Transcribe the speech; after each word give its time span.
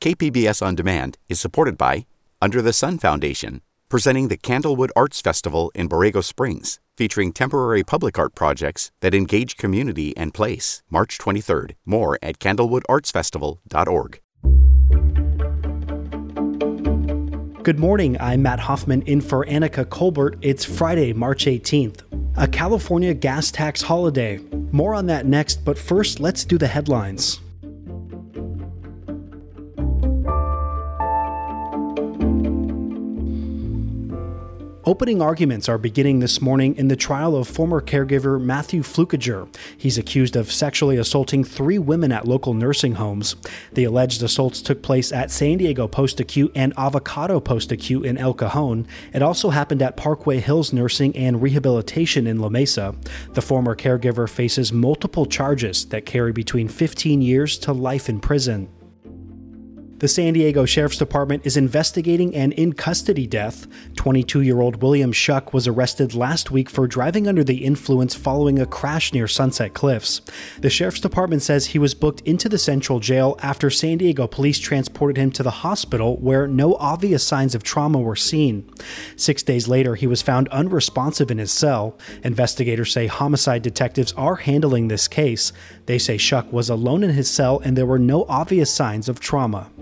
KPBS 0.00 0.64
On 0.64 0.76
Demand 0.76 1.18
is 1.28 1.40
supported 1.40 1.76
by 1.76 2.06
Under 2.40 2.62
the 2.62 2.72
Sun 2.72 2.98
Foundation, 2.98 3.62
presenting 3.88 4.28
the 4.28 4.36
Candlewood 4.36 4.90
Arts 4.94 5.20
Festival 5.20 5.72
in 5.74 5.88
Borrego 5.88 6.22
Springs, 6.22 6.78
featuring 6.96 7.32
temporary 7.32 7.82
public 7.82 8.16
art 8.16 8.36
projects 8.36 8.92
that 9.00 9.12
engage 9.12 9.56
community 9.56 10.16
and 10.16 10.32
place. 10.32 10.84
March 10.88 11.18
23rd. 11.18 11.72
More 11.84 12.16
at 12.22 12.38
candlewoodartsfestival.org. 12.38 14.20
Good 17.64 17.80
morning. 17.80 18.16
I'm 18.20 18.42
Matt 18.42 18.60
Hoffman 18.60 19.02
in 19.02 19.20
for 19.20 19.44
Annika 19.46 19.90
Colbert. 19.90 20.36
It's 20.42 20.64
Friday, 20.64 21.12
March 21.12 21.46
18th. 21.46 22.02
A 22.36 22.46
California 22.46 23.14
gas 23.14 23.50
tax 23.50 23.82
holiday. 23.82 24.38
More 24.70 24.94
on 24.94 25.06
that 25.06 25.26
next, 25.26 25.64
but 25.64 25.76
first, 25.76 26.20
let's 26.20 26.44
do 26.44 26.56
the 26.56 26.68
headlines. 26.68 27.40
Opening 34.88 35.20
arguments 35.20 35.68
are 35.68 35.76
beginning 35.76 36.20
this 36.20 36.40
morning 36.40 36.74
in 36.76 36.88
the 36.88 36.96
trial 36.96 37.36
of 37.36 37.46
former 37.46 37.82
caregiver 37.82 38.40
Matthew 38.40 38.80
Flukiger. 38.80 39.54
He's 39.76 39.98
accused 39.98 40.34
of 40.34 40.50
sexually 40.50 40.96
assaulting 40.96 41.44
three 41.44 41.78
women 41.78 42.10
at 42.10 42.26
local 42.26 42.54
nursing 42.54 42.94
homes. 42.94 43.36
The 43.74 43.84
alleged 43.84 44.22
assaults 44.22 44.62
took 44.62 44.82
place 44.82 45.12
at 45.12 45.30
San 45.30 45.58
Diego 45.58 45.88
Post 45.88 46.20
Acute 46.20 46.52
and 46.54 46.72
Avocado 46.78 47.38
Post 47.38 47.70
Acute 47.70 48.06
in 48.06 48.16
El 48.16 48.32
Cajon. 48.32 48.86
It 49.12 49.20
also 49.20 49.50
happened 49.50 49.82
at 49.82 49.98
Parkway 49.98 50.40
Hills 50.40 50.72
Nursing 50.72 51.14
and 51.14 51.42
Rehabilitation 51.42 52.26
in 52.26 52.38
La 52.38 52.48
Mesa. 52.48 52.94
The 53.34 53.42
former 53.42 53.76
caregiver 53.76 54.26
faces 54.26 54.72
multiple 54.72 55.26
charges 55.26 55.84
that 55.88 56.06
carry 56.06 56.32
between 56.32 56.66
15 56.66 57.20
years 57.20 57.58
to 57.58 57.74
life 57.74 58.08
in 58.08 58.20
prison. 58.20 58.70
The 59.98 60.06
San 60.06 60.34
Diego 60.34 60.64
Sheriff's 60.64 60.96
Department 60.96 61.44
is 61.44 61.56
investigating 61.56 62.32
an 62.36 62.52
in 62.52 62.74
custody 62.74 63.26
death. 63.26 63.66
22 63.96 64.42
year 64.42 64.60
old 64.60 64.80
William 64.80 65.10
Shuck 65.10 65.52
was 65.52 65.66
arrested 65.66 66.14
last 66.14 66.52
week 66.52 66.70
for 66.70 66.86
driving 66.86 67.26
under 67.26 67.42
the 67.42 67.64
influence 67.64 68.14
following 68.14 68.60
a 68.60 68.66
crash 68.66 69.12
near 69.12 69.26
Sunset 69.26 69.74
Cliffs. 69.74 70.20
The 70.60 70.70
Sheriff's 70.70 71.00
Department 71.00 71.42
says 71.42 71.66
he 71.66 71.80
was 71.80 71.94
booked 71.94 72.20
into 72.20 72.48
the 72.48 72.58
Central 72.58 73.00
Jail 73.00 73.36
after 73.42 73.70
San 73.70 73.98
Diego 73.98 74.28
police 74.28 74.60
transported 74.60 75.16
him 75.16 75.32
to 75.32 75.42
the 75.42 75.50
hospital 75.50 76.16
where 76.18 76.46
no 76.46 76.76
obvious 76.76 77.26
signs 77.26 77.56
of 77.56 77.64
trauma 77.64 77.98
were 77.98 78.14
seen. 78.14 78.70
Six 79.16 79.42
days 79.42 79.66
later, 79.66 79.96
he 79.96 80.06
was 80.06 80.22
found 80.22 80.46
unresponsive 80.50 81.28
in 81.28 81.38
his 81.38 81.50
cell. 81.50 81.98
Investigators 82.22 82.92
say 82.92 83.08
homicide 83.08 83.62
detectives 83.62 84.12
are 84.12 84.36
handling 84.36 84.86
this 84.86 85.08
case. 85.08 85.52
They 85.86 85.98
say 85.98 86.18
Shuck 86.18 86.52
was 86.52 86.70
alone 86.70 87.02
in 87.02 87.10
his 87.10 87.28
cell 87.28 87.58
and 87.64 87.76
there 87.76 87.84
were 87.84 87.98
no 87.98 88.26
obvious 88.28 88.72
signs 88.72 89.08
of 89.08 89.18
trauma. 89.18 89.72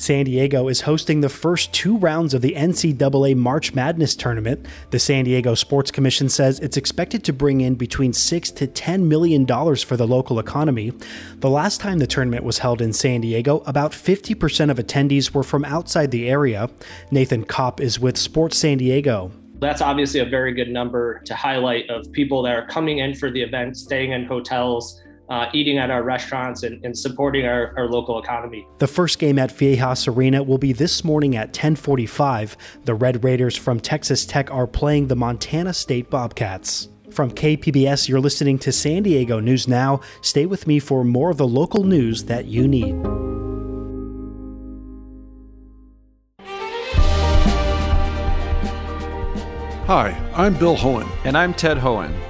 San 0.00 0.24
Diego 0.24 0.68
is 0.68 0.80
hosting 0.80 1.20
the 1.20 1.28
first 1.28 1.74
two 1.74 1.98
rounds 1.98 2.32
of 2.32 2.40
the 2.40 2.54
NCAA 2.54 3.36
March 3.36 3.74
Madness 3.74 4.14
tournament. 4.14 4.64
The 4.92 4.98
San 4.98 5.26
Diego 5.26 5.54
Sports 5.54 5.90
Commission 5.90 6.30
says 6.30 6.58
it's 6.58 6.78
expected 6.78 7.22
to 7.24 7.34
bring 7.34 7.60
in 7.60 7.74
between 7.74 8.14
six 8.14 8.50
to 8.52 8.66
ten 8.66 9.10
million 9.10 9.44
dollars 9.44 9.82
for 9.82 9.98
the 9.98 10.06
local 10.06 10.38
economy. 10.38 10.94
The 11.40 11.50
last 11.50 11.82
time 11.82 11.98
the 11.98 12.06
tournament 12.06 12.44
was 12.44 12.60
held 12.60 12.80
in 12.80 12.94
San 12.94 13.20
Diego, 13.20 13.62
about 13.66 13.92
50% 13.92 14.70
of 14.70 14.78
attendees 14.78 15.34
were 15.34 15.42
from 15.42 15.66
outside 15.66 16.12
the 16.12 16.30
area. 16.30 16.70
Nathan 17.10 17.44
Kopp 17.44 17.78
is 17.78 18.00
with 18.00 18.16
Sports 18.16 18.56
San 18.56 18.78
Diego. 18.78 19.30
That's 19.58 19.82
obviously 19.82 20.20
a 20.20 20.24
very 20.24 20.54
good 20.54 20.70
number 20.70 21.20
to 21.26 21.34
highlight 21.34 21.90
of 21.90 22.10
people 22.12 22.42
that 22.44 22.56
are 22.56 22.66
coming 22.68 23.00
in 23.00 23.14
for 23.14 23.30
the 23.30 23.42
event, 23.42 23.76
staying 23.76 24.12
in 24.12 24.24
hotels, 24.24 25.02
uh, 25.30 25.48
eating 25.52 25.78
at 25.78 25.90
our 25.90 26.02
restaurants 26.02 26.64
and, 26.64 26.84
and 26.84 26.98
supporting 26.98 27.46
our, 27.46 27.72
our, 27.78 27.88
local 27.88 28.20
economy. 28.20 28.66
The 28.78 28.88
first 28.88 29.18
game 29.18 29.38
at 29.38 29.50
Viejas 29.50 30.08
Arena 30.08 30.42
will 30.42 30.58
be 30.58 30.72
this 30.72 31.04
morning 31.04 31.36
at 31.36 31.48
1045. 31.48 32.56
The 32.84 32.94
Red 32.94 33.22
Raiders 33.22 33.56
from 33.56 33.78
Texas 33.78 34.26
Tech 34.26 34.50
are 34.50 34.66
playing 34.66 35.06
the 35.06 35.16
Montana 35.16 35.72
State 35.72 36.10
Bobcats. 36.10 36.88
From 37.10 37.30
KPBS, 37.30 38.08
you're 38.08 38.20
listening 38.20 38.58
to 38.60 38.72
San 38.72 39.04
Diego 39.04 39.40
News 39.40 39.66
Now. 39.66 40.00
Stay 40.20 40.46
with 40.46 40.66
me 40.66 40.78
for 40.78 41.04
more 41.04 41.30
of 41.30 41.38
the 41.38 41.46
local 41.46 41.84
news 41.84 42.24
that 42.24 42.46
you 42.46 42.68
need. 42.68 42.94
Hi, 49.86 50.10
I'm 50.34 50.54
Bill 50.54 50.76
Hoehn. 50.76 51.08
And 51.24 51.36
I'm 51.36 51.52
Ted 51.52 51.76
Hoehn. 51.76 52.29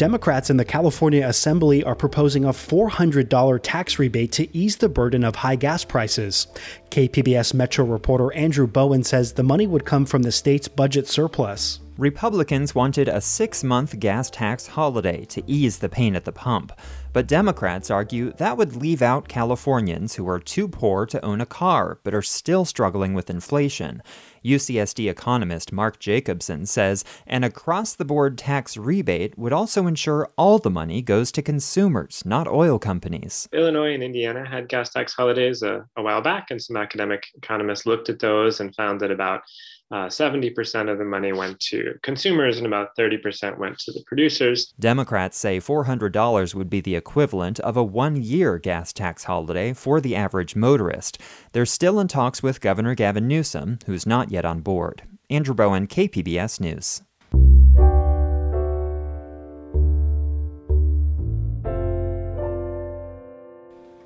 Democrats 0.00 0.48
in 0.48 0.56
the 0.56 0.64
California 0.64 1.28
Assembly 1.28 1.84
are 1.84 1.94
proposing 1.94 2.46
a 2.46 2.54
$400 2.54 3.60
tax 3.62 3.98
rebate 3.98 4.32
to 4.32 4.56
ease 4.56 4.76
the 4.76 4.88
burden 4.88 5.22
of 5.22 5.36
high 5.36 5.56
gas 5.56 5.84
prices. 5.84 6.46
KPBS 6.90 7.52
Metro 7.52 7.84
reporter 7.84 8.32
Andrew 8.32 8.66
Bowen 8.66 9.04
says 9.04 9.34
the 9.34 9.42
money 9.42 9.66
would 9.66 9.84
come 9.84 10.06
from 10.06 10.22
the 10.22 10.32
state's 10.32 10.68
budget 10.68 11.06
surplus. 11.06 11.80
Republicans 11.98 12.74
wanted 12.74 13.08
a 13.08 13.20
six 13.20 13.62
month 13.62 14.00
gas 14.00 14.30
tax 14.30 14.68
holiday 14.68 15.26
to 15.26 15.42
ease 15.46 15.80
the 15.80 15.88
pain 15.90 16.16
at 16.16 16.24
the 16.24 16.32
pump. 16.32 16.72
But 17.12 17.26
Democrats 17.26 17.90
argue 17.90 18.32
that 18.38 18.56
would 18.56 18.76
leave 18.76 19.02
out 19.02 19.28
Californians 19.28 20.14
who 20.14 20.26
are 20.26 20.40
too 20.40 20.66
poor 20.66 21.04
to 21.04 21.22
own 21.22 21.42
a 21.42 21.46
car 21.46 21.98
but 22.04 22.14
are 22.14 22.22
still 22.22 22.64
struggling 22.64 23.12
with 23.12 23.28
inflation. 23.28 24.02
UCSD 24.44 25.10
economist 25.10 25.72
Mark 25.72 25.98
Jacobsen 25.98 26.66
says 26.66 27.04
an 27.26 27.44
across 27.44 27.94
the 27.94 28.04
board 28.04 28.38
tax 28.38 28.76
rebate 28.76 29.36
would 29.38 29.52
also 29.52 29.86
ensure 29.86 30.30
all 30.36 30.58
the 30.58 30.70
money 30.70 31.02
goes 31.02 31.30
to 31.32 31.42
consumers, 31.42 32.22
not 32.24 32.48
oil 32.48 32.78
companies. 32.78 33.48
Illinois 33.52 33.94
and 33.94 34.02
Indiana 34.02 34.48
had 34.48 34.68
gas 34.68 34.90
tax 34.90 35.12
holidays 35.12 35.62
a, 35.62 35.86
a 35.96 36.02
while 36.02 36.22
back, 36.22 36.50
and 36.50 36.60
some 36.60 36.76
academic 36.76 37.26
economists 37.34 37.86
looked 37.86 38.08
at 38.08 38.20
those 38.20 38.60
and 38.60 38.74
found 38.74 39.00
that 39.00 39.10
about 39.10 39.42
uh, 39.90 40.06
70% 40.06 40.90
of 40.90 40.98
the 40.98 41.04
money 41.04 41.32
went 41.32 41.58
to 41.60 41.98
consumers 42.02 42.58
and 42.58 42.66
about 42.66 42.96
30% 42.96 43.58
went 43.58 43.78
to 43.80 43.92
the 43.92 44.02
producers. 44.06 44.72
Democrats 44.78 45.36
say 45.36 45.58
$400 45.58 46.54
would 46.54 46.70
be 46.70 46.80
the 46.80 46.96
equivalent 46.96 47.58
of 47.60 47.76
a 47.76 47.82
one 47.82 48.16
year 48.16 48.58
gas 48.58 48.92
tax 48.92 49.24
holiday 49.24 49.72
for 49.72 50.00
the 50.00 50.14
average 50.14 50.54
motorist. 50.54 51.18
They're 51.52 51.66
still 51.66 51.98
in 51.98 52.08
talks 52.08 52.42
with 52.42 52.60
Governor 52.60 52.94
Gavin 52.94 53.26
Newsom, 53.26 53.78
who's 53.86 54.06
not 54.06 54.30
yet 54.30 54.44
on 54.44 54.60
board. 54.60 55.02
Andrew 55.28 55.54
Bowen, 55.54 55.86
KPBS 55.86 56.60
News. 56.60 57.02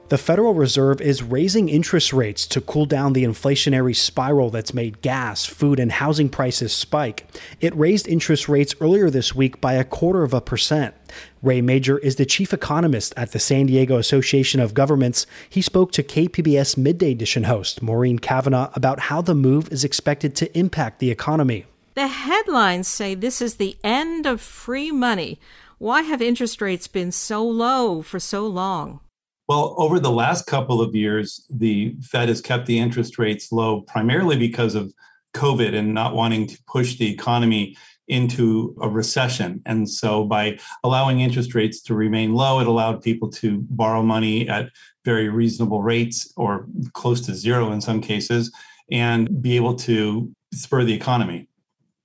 The 0.09 0.19
Federal 0.19 0.53
Reserve 0.53 1.01
is 1.01 1.23
raising 1.23 1.71
interest 1.71 2.13
rates 2.13 2.47
to 2.49 2.61
cool 2.61 2.85
down 2.85 3.15
the 3.15 3.25
inflationary 3.25 3.97
spiral 3.97 4.51
that's 4.51 4.75
made 4.75 5.01
gas, 5.01 5.47
food, 5.47 5.81
and 5.81 5.91
housing 5.91 6.29
prices 6.29 6.75
spike. 6.75 7.27
It 7.59 7.75
raised 7.75 8.07
interest 8.07 8.47
rates 8.47 8.75
earlier 8.83 9.09
this 9.09 9.35
week 9.35 9.63
by 9.63 9.73
a 9.73 9.83
quarter 9.83 10.23
of 10.23 10.35
a 10.35 10.43
percent. 10.43 10.95
Ray 11.43 11.63
Major 11.63 11.97
is 11.97 12.17
the 12.17 12.27
chief 12.27 12.53
economist 12.53 13.15
at 13.17 13.33
the 13.33 13.39
San 13.39 13.65
Diego 13.65 13.97
Association 13.97 14.61
of 14.61 14.75
Governments. 14.75 15.27
He 15.49 15.63
spoke 15.63 15.91
to 15.93 16.03
KPBS 16.03 16.77
Midday 16.77 17.13
Edition 17.13 17.45
host 17.45 17.81
Maureen 17.81 18.19
Cavanaugh 18.19 18.71
about 18.75 19.01
how 19.01 19.23
the 19.23 19.35
move 19.35 19.73
is 19.73 19.85
expected 19.85 20.37
to 20.37 20.59
impact 20.59 20.99
the 20.99 21.11
economy. 21.11 21.65
The 21.95 22.09
headlines 22.09 22.89
say 22.89 23.15
this 23.15 23.41
is 23.41 23.55
the 23.55 23.79
end 23.83 24.27
of 24.27 24.43
free 24.43 24.93
money. 24.93 25.41
Why 25.79 26.03
have 26.03 26.21
interest 26.21 26.61
rates 26.61 26.89
been 26.89 27.11
so 27.11 27.43
low 27.43 28.03
for 28.03 28.21
so 28.21 28.47
long? 28.47 29.01
Well, 29.47 29.75
over 29.77 30.01
the 30.01 30.11
last 30.11 30.47
couple 30.47 30.81
of 30.81 30.95
years, 30.95 31.45
the 31.51 31.97
Fed 32.03 32.29
has 32.29 32.41
kept 32.41 32.67
the 32.67 32.79
interest 32.79 33.19
rates 33.19 33.53
low 33.53 33.83
primarily 33.83 34.39
because 34.39 34.75
of 34.75 34.93
COVID 35.35 35.75
and 35.75 35.93
not 35.93 36.15
wanting 36.15 36.47
to 36.47 36.59
push 36.67 36.97
the 36.97 37.13
economy 37.13 37.77
into 38.09 38.77
a 38.81 38.89
recession. 38.89 39.61
And 39.67 39.89
so 39.89 40.25
by 40.25 40.59
allowing 40.83 41.21
interest 41.21 41.55
rates 41.55 41.83
to 41.83 41.95
remain 41.95 42.35
low, 42.35 42.61
it 42.61 42.67
allowed 42.67 43.03
people 43.03 43.31
to 43.33 43.65
borrow 43.71 44.03
money 44.03 44.49
at 44.49 44.71
very 45.05 45.29
reasonable 45.29 45.83
rates 45.83 46.33
or 46.37 46.67
close 46.93 47.21
to 47.23 47.35
zero 47.35 47.73
in 47.73 47.81
some 47.81 48.01
cases 48.01 48.53
and 48.91 49.43
be 49.43 49.57
able 49.57 49.75
to 49.75 50.31
spur 50.53 50.85
the 50.85 50.95
economy. 50.95 51.49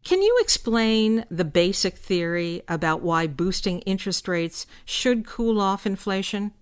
Can 0.04 0.22
you 0.22 0.38
explain 0.42 1.26
the 1.30 1.46
basic 1.46 1.98
theory 1.98 2.64
about 2.68 3.02
why 3.02 3.28
boosting 3.28 3.80
interest 3.82 4.28
rates 4.28 4.66
should 4.86 5.26
cool 5.26 5.60
off 5.60 5.86
inflation? 5.86 6.54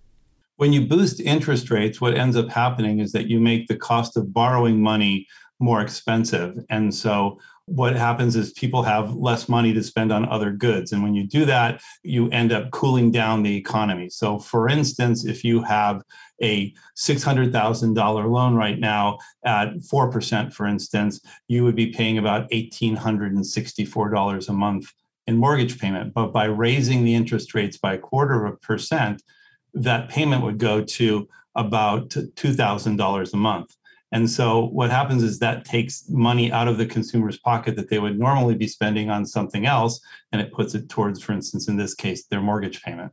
When 0.58 0.72
you 0.72 0.86
boost 0.88 1.20
interest 1.20 1.70
rates, 1.70 2.00
what 2.00 2.16
ends 2.16 2.36
up 2.36 2.48
happening 2.48 2.98
is 2.98 3.12
that 3.12 3.28
you 3.28 3.38
make 3.38 3.68
the 3.68 3.76
cost 3.76 4.16
of 4.16 4.32
borrowing 4.32 4.82
money 4.82 5.28
more 5.60 5.80
expensive. 5.80 6.58
And 6.68 6.92
so 6.92 7.38
what 7.66 7.94
happens 7.94 8.34
is 8.34 8.50
people 8.54 8.82
have 8.82 9.14
less 9.14 9.48
money 9.48 9.72
to 9.72 9.84
spend 9.84 10.10
on 10.10 10.28
other 10.28 10.50
goods. 10.50 10.90
And 10.90 11.00
when 11.00 11.14
you 11.14 11.28
do 11.28 11.44
that, 11.44 11.80
you 12.02 12.28
end 12.30 12.50
up 12.50 12.72
cooling 12.72 13.12
down 13.12 13.44
the 13.44 13.56
economy. 13.56 14.10
So, 14.10 14.40
for 14.40 14.68
instance, 14.68 15.24
if 15.24 15.44
you 15.44 15.62
have 15.62 16.02
a 16.42 16.74
$600,000 16.96 18.28
loan 18.28 18.56
right 18.56 18.80
now 18.80 19.18
at 19.44 19.74
4%, 19.76 20.52
for 20.52 20.66
instance, 20.66 21.20
you 21.46 21.62
would 21.62 21.76
be 21.76 21.92
paying 21.92 22.18
about 22.18 22.50
$1,864 22.50 24.48
a 24.48 24.52
month 24.52 24.92
in 25.28 25.36
mortgage 25.36 25.78
payment. 25.78 26.14
But 26.14 26.32
by 26.32 26.46
raising 26.46 27.04
the 27.04 27.14
interest 27.14 27.54
rates 27.54 27.76
by 27.76 27.94
a 27.94 27.98
quarter 27.98 28.44
of 28.44 28.54
a 28.54 28.56
percent, 28.56 29.22
that 29.82 30.08
payment 30.08 30.42
would 30.42 30.58
go 30.58 30.82
to 30.82 31.28
about 31.54 32.10
$2,000 32.10 33.32
a 33.32 33.36
month. 33.36 33.76
And 34.10 34.30
so 34.30 34.66
what 34.66 34.90
happens 34.90 35.22
is 35.22 35.38
that 35.38 35.64
takes 35.64 36.08
money 36.08 36.50
out 36.50 36.66
of 36.66 36.78
the 36.78 36.86
consumer's 36.86 37.38
pocket 37.38 37.76
that 37.76 37.90
they 37.90 37.98
would 37.98 38.18
normally 38.18 38.54
be 38.54 38.66
spending 38.66 39.10
on 39.10 39.26
something 39.26 39.66
else, 39.66 40.00
and 40.32 40.40
it 40.40 40.52
puts 40.52 40.74
it 40.74 40.88
towards, 40.88 41.22
for 41.22 41.32
instance, 41.32 41.68
in 41.68 41.76
this 41.76 41.94
case, 41.94 42.24
their 42.24 42.40
mortgage 42.40 42.82
payment. 42.82 43.12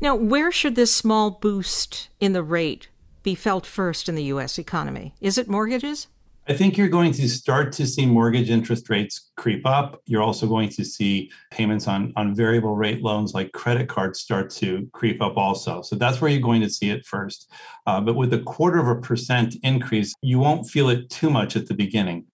Now, 0.00 0.14
where 0.14 0.50
should 0.50 0.76
this 0.76 0.94
small 0.94 1.30
boost 1.30 2.08
in 2.20 2.32
the 2.32 2.42
rate 2.42 2.88
be 3.22 3.34
felt 3.34 3.66
first 3.66 4.08
in 4.08 4.14
the 4.14 4.24
U.S. 4.24 4.58
economy? 4.58 5.14
Is 5.20 5.36
it 5.36 5.48
mortgages? 5.48 6.06
I 6.46 6.52
think 6.52 6.76
you're 6.76 6.88
going 6.88 7.12
to 7.12 7.26
start 7.26 7.72
to 7.72 7.86
see 7.86 8.04
mortgage 8.04 8.50
interest 8.50 8.90
rates 8.90 9.30
creep 9.34 9.64
up. 9.64 10.02
You're 10.04 10.22
also 10.22 10.46
going 10.46 10.68
to 10.70 10.84
see 10.84 11.30
payments 11.50 11.88
on, 11.88 12.12
on 12.16 12.34
variable 12.34 12.76
rate 12.76 13.00
loans 13.00 13.32
like 13.32 13.50
credit 13.52 13.88
cards 13.88 14.20
start 14.20 14.50
to 14.50 14.86
creep 14.92 15.22
up 15.22 15.38
also. 15.38 15.80
So 15.80 15.96
that's 15.96 16.20
where 16.20 16.30
you're 16.30 16.42
going 16.42 16.60
to 16.60 16.68
see 16.68 16.90
it 16.90 17.06
first. 17.06 17.50
Uh, 17.86 18.02
but 18.02 18.14
with 18.14 18.34
a 18.34 18.40
quarter 18.40 18.78
of 18.78 18.88
a 18.88 19.00
percent 19.00 19.56
increase, 19.62 20.14
you 20.20 20.38
won't 20.38 20.68
feel 20.68 20.90
it 20.90 21.08
too 21.08 21.30
much 21.30 21.56
at 21.56 21.66
the 21.66 21.74
beginning. 21.74 22.26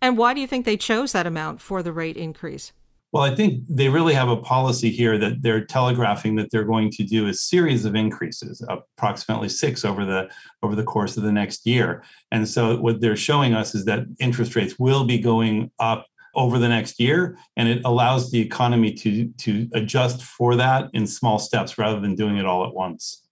And 0.00 0.16
why 0.16 0.32
do 0.32 0.40
you 0.40 0.46
think 0.46 0.64
they 0.64 0.78
chose 0.78 1.12
that 1.12 1.26
amount 1.26 1.60
for 1.60 1.82
the 1.82 1.92
rate 1.92 2.16
increase? 2.16 2.72
Well, 3.12 3.22
I 3.22 3.34
think 3.34 3.64
they 3.68 3.90
really 3.90 4.14
have 4.14 4.30
a 4.30 4.38
policy 4.38 4.90
here 4.90 5.18
that 5.18 5.42
they're 5.42 5.66
telegraphing 5.66 6.34
that 6.36 6.50
they're 6.50 6.64
going 6.64 6.90
to 6.92 7.04
do 7.04 7.26
a 7.26 7.34
series 7.34 7.84
of 7.84 7.94
increases, 7.94 8.64
approximately 8.68 9.50
six 9.50 9.84
over 9.84 10.06
the 10.06 10.30
over 10.62 10.74
the 10.74 10.82
course 10.82 11.18
of 11.18 11.22
the 11.22 11.32
next 11.32 11.66
year. 11.66 12.02
And 12.30 12.48
so 12.48 12.78
what 12.78 13.02
they're 13.02 13.16
showing 13.16 13.52
us 13.52 13.74
is 13.74 13.84
that 13.84 14.06
interest 14.18 14.56
rates 14.56 14.78
will 14.78 15.04
be 15.04 15.18
going 15.18 15.70
up 15.78 16.06
over 16.34 16.58
the 16.58 16.68
next 16.68 16.98
year 16.98 17.36
and 17.58 17.68
it 17.68 17.82
allows 17.84 18.30
the 18.30 18.40
economy 18.40 18.94
to 18.94 19.28
to 19.36 19.68
adjust 19.74 20.22
for 20.22 20.56
that 20.56 20.88
in 20.94 21.06
small 21.06 21.38
steps 21.38 21.76
rather 21.76 22.00
than 22.00 22.14
doing 22.14 22.38
it 22.38 22.46
all 22.46 22.64
at 22.64 22.72
once. 22.72 23.26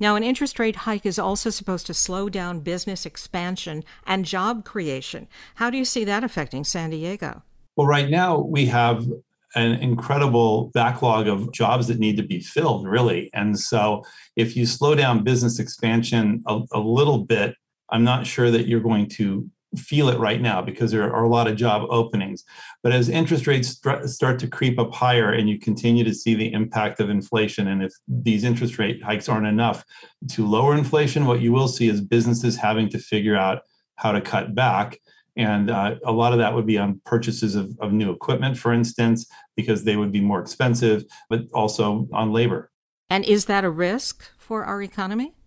Now, 0.00 0.16
an 0.16 0.22
interest 0.22 0.58
rate 0.58 0.76
hike 0.76 1.04
is 1.04 1.18
also 1.18 1.50
supposed 1.50 1.86
to 1.88 1.94
slow 1.94 2.30
down 2.30 2.60
business 2.60 3.04
expansion 3.04 3.84
and 4.06 4.24
job 4.24 4.64
creation. 4.64 5.28
How 5.56 5.68
do 5.68 5.76
you 5.76 5.84
see 5.84 6.04
that 6.04 6.24
affecting 6.24 6.64
San 6.64 6.90
Diego? 6.90 7.42
Well, 7.78 7.86
right 7.86 8.10
now 8.10 8.38
we 8.38 8.66
have 8.66 9.06
an 9.54 9.74
incredible 9.74 10.72
backlog 10.74 11.28
of 11.28 11.52
jobs 11.52 11.86
that 11.86 12.00
need 12.00 12.16
to 12.16 12.24
be 12.24 12.40
filled, 12.40 12.88
really. 12.88 13.30
And 13.34 13.56
so 13.56 14.02
if 14.34 14.56
you 14.56 14.66
slow 14.66 14.96
down 14.96 15.22
business 15.22 15.60
expansion 15.60 16.42
a, 16.48 16.60
a 16.72 16.80
little 16.80 17.18
bit, 17.18 17.54
I'm 17.90 18.02
not 18.02 18.26
sure 18.26 18.50
that 18.50 18.66
you're 18.66 18.80
going 18.80 19.08
to 19.10 19.48
feel 19.76 20.08
it 20.08 20.18
right 20.18 20.40
now 20.40 20.60
because 20.60 20.90
there 20.90 21.14
are 21.14 21.22
a 21.22 21.28
lot 21.28 21.46
of 21.46 21.54
job 21.54 21.86
openings. 21.88 22.42
But 22.82 22.90
as 22.90 23.08
interest 23.08 23.46
rates 23.46 23.80
start 24.06 24.40
to 24.40 24.48
creep 24.48 24.76
up 24.80 24.92
higher 24.92 25.30
and 25.32 25.48
you 25.48 25.60
continue 25.60 26.02
to 26.02 26.14
see 26.14 26.34
the 26.34 26.52
impact 26.52 26.98
of 26.98 27.10
inflation, 27.10 27.68
and 27.68 27.84
if 27.84 27.92
these 28.08 28.42
interest 28.42 28.76
rate 28.80 29.00
hikes 29.04 29.28
aren't 29.28 29.46
enough 29.46 29.84
to 30.30 30.44
lower 30.44 30.74
inflation, 30.74 31.26
what 31.26 31.42
you 31.42 31.52
will 31.52 31.68
see 31.68 31.88
is 31.88 32.00
businesses 32.00 32.56
having 32.56 32.88
to 32.88 32.98
figure 32.98 33.36
out 33.36 33.62
how 33.94 34.10
to 34.10 34.20
cut 34.20 34.56
back. 34.56 34.98
And 35.38 35.70
uh, 35.70 35.94
a 36.04 36.12
lot 36.12 36.32
of 36.32 36.40
that 36.40 36.52
would 36.52 36.66
be 36.66 36.76
on 36.76 37.00
purchases 37.06 37.54
of, 37.54 37.70
of 37.80 37.92
new 37.92 38.10
equipment, 38.10 38.58
for 38.58 38.72
instance, 38.72 39.30
because 39.56 39.84
they 39.84 39.96
would 39.96 40.10
be 40.10 40.20
more 40.20 40.40
expensive, 40.40 41.04
but 41.30 41.42
also 41.54 42.08
on 42.12 42.32
labor. 42.32 42.72
And 43.08 43.24
is 43.24 43.46
that 43.46 43.64
a 43.64 43.70
risk 43.70 44.24
for 44.36 44.64
our 44.64 44.82
economy? 44.82 45.37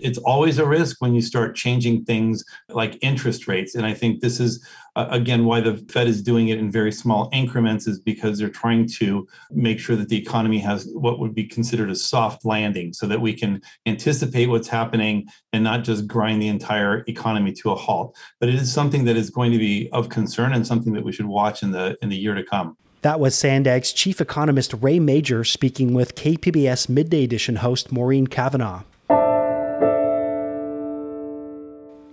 It's 0.00 0.18
always 0.18 0.58
a 0.58 0.66
risk 0.66 1.00
when 1.00 1.14
you 1.14 1.22
start 1.22 1.56
changing 1.56 2.04
things 2.04 2.44
like 2.68 2.98
interest 3.02 3.46
rates. 3.48 3.74
And 3.74 3.86
I 3.86 3.94
think 3.94 4.20
this 4.20 4.40
is, 4.40 4.64
uh, 4.96 5.08
again, 5.10 5.44
why 5.44 5.60
the 5.60 5.76
Fed 5.90 6.08
is 6.08 6.22
doing 6.22 6.48
it 6.48 6.58
in 6.58 6.70
very 6.70 6.92
small 6.92 7.28
increments, 7.32 7.86
is 7.86 8.00
because 8.00 8.38
they're 8.38 8.48
trying 8.48 8.88
to 8.98 9.26
make 9.50 9.78
sure 9.78 9.96
that 9.96 10.08
the 10.08 10.16
economy 10.16 10.58
has 10.58 10.88
what 10.94 11.18
would 11.18 11.34
be 11.34 11.44
considered 11.44 11.90
a 11.90 11.96
soft 11.96 12.44
landing 12.44 12.92
so 12.92 13.06
that 13.06 13.20
we 13.20 13.32
can 13.32 13.60
anticipate 13.86 14.46
what's 14.48 14.68
happening 14.68 15.26
and 15.52 15.64
not 15.64 15.84
just 15.84 16.06
grind 16.06 16.40
the 16.40 16.48
entire 16.48 17.04
economy 17.06 17.52
to 17.52 17.70
a 17.70 17.76
halt. 17.76 18.16
But 18.40 18.48
it 18.48 18.56
is 18.56 18.72
something 18.72 19.04
that 19.04 19.16
is 19.16 19.30
going 19.30 19.52
to 19.52 19.58
be 19.58 19.88
of 19.92 20.08
concern 20.08 20.52
and 20.52 20.66
something 20.66 20.92
that 20.94 21.04
we 21.04 21.12
should 21.12 21.26
watch 21.26 21.62
in 21.62 21.70
the 21.70 21.96
in 22.02 22.08
the 22.08 22.16
year 22.16 22.34
to 22.34 22.42
come. 22.42 22.76
That 23.02 23.18
was 23.18 23.34
SANDAG's 23.34 23.94
chief 23.94 24.20
economist 24.20 24.74
Ray 24.74 24.98
Major 24.98 25.42
speaking 25.42 25.94
with 25.94 26.14
KPBS 26.14 26.90
Midday 26.90 27.24
Edition 27.24 27.56
host 27.56 27.90
Maureen 27.90 28.26
Cavanaugh. 28.26 28.82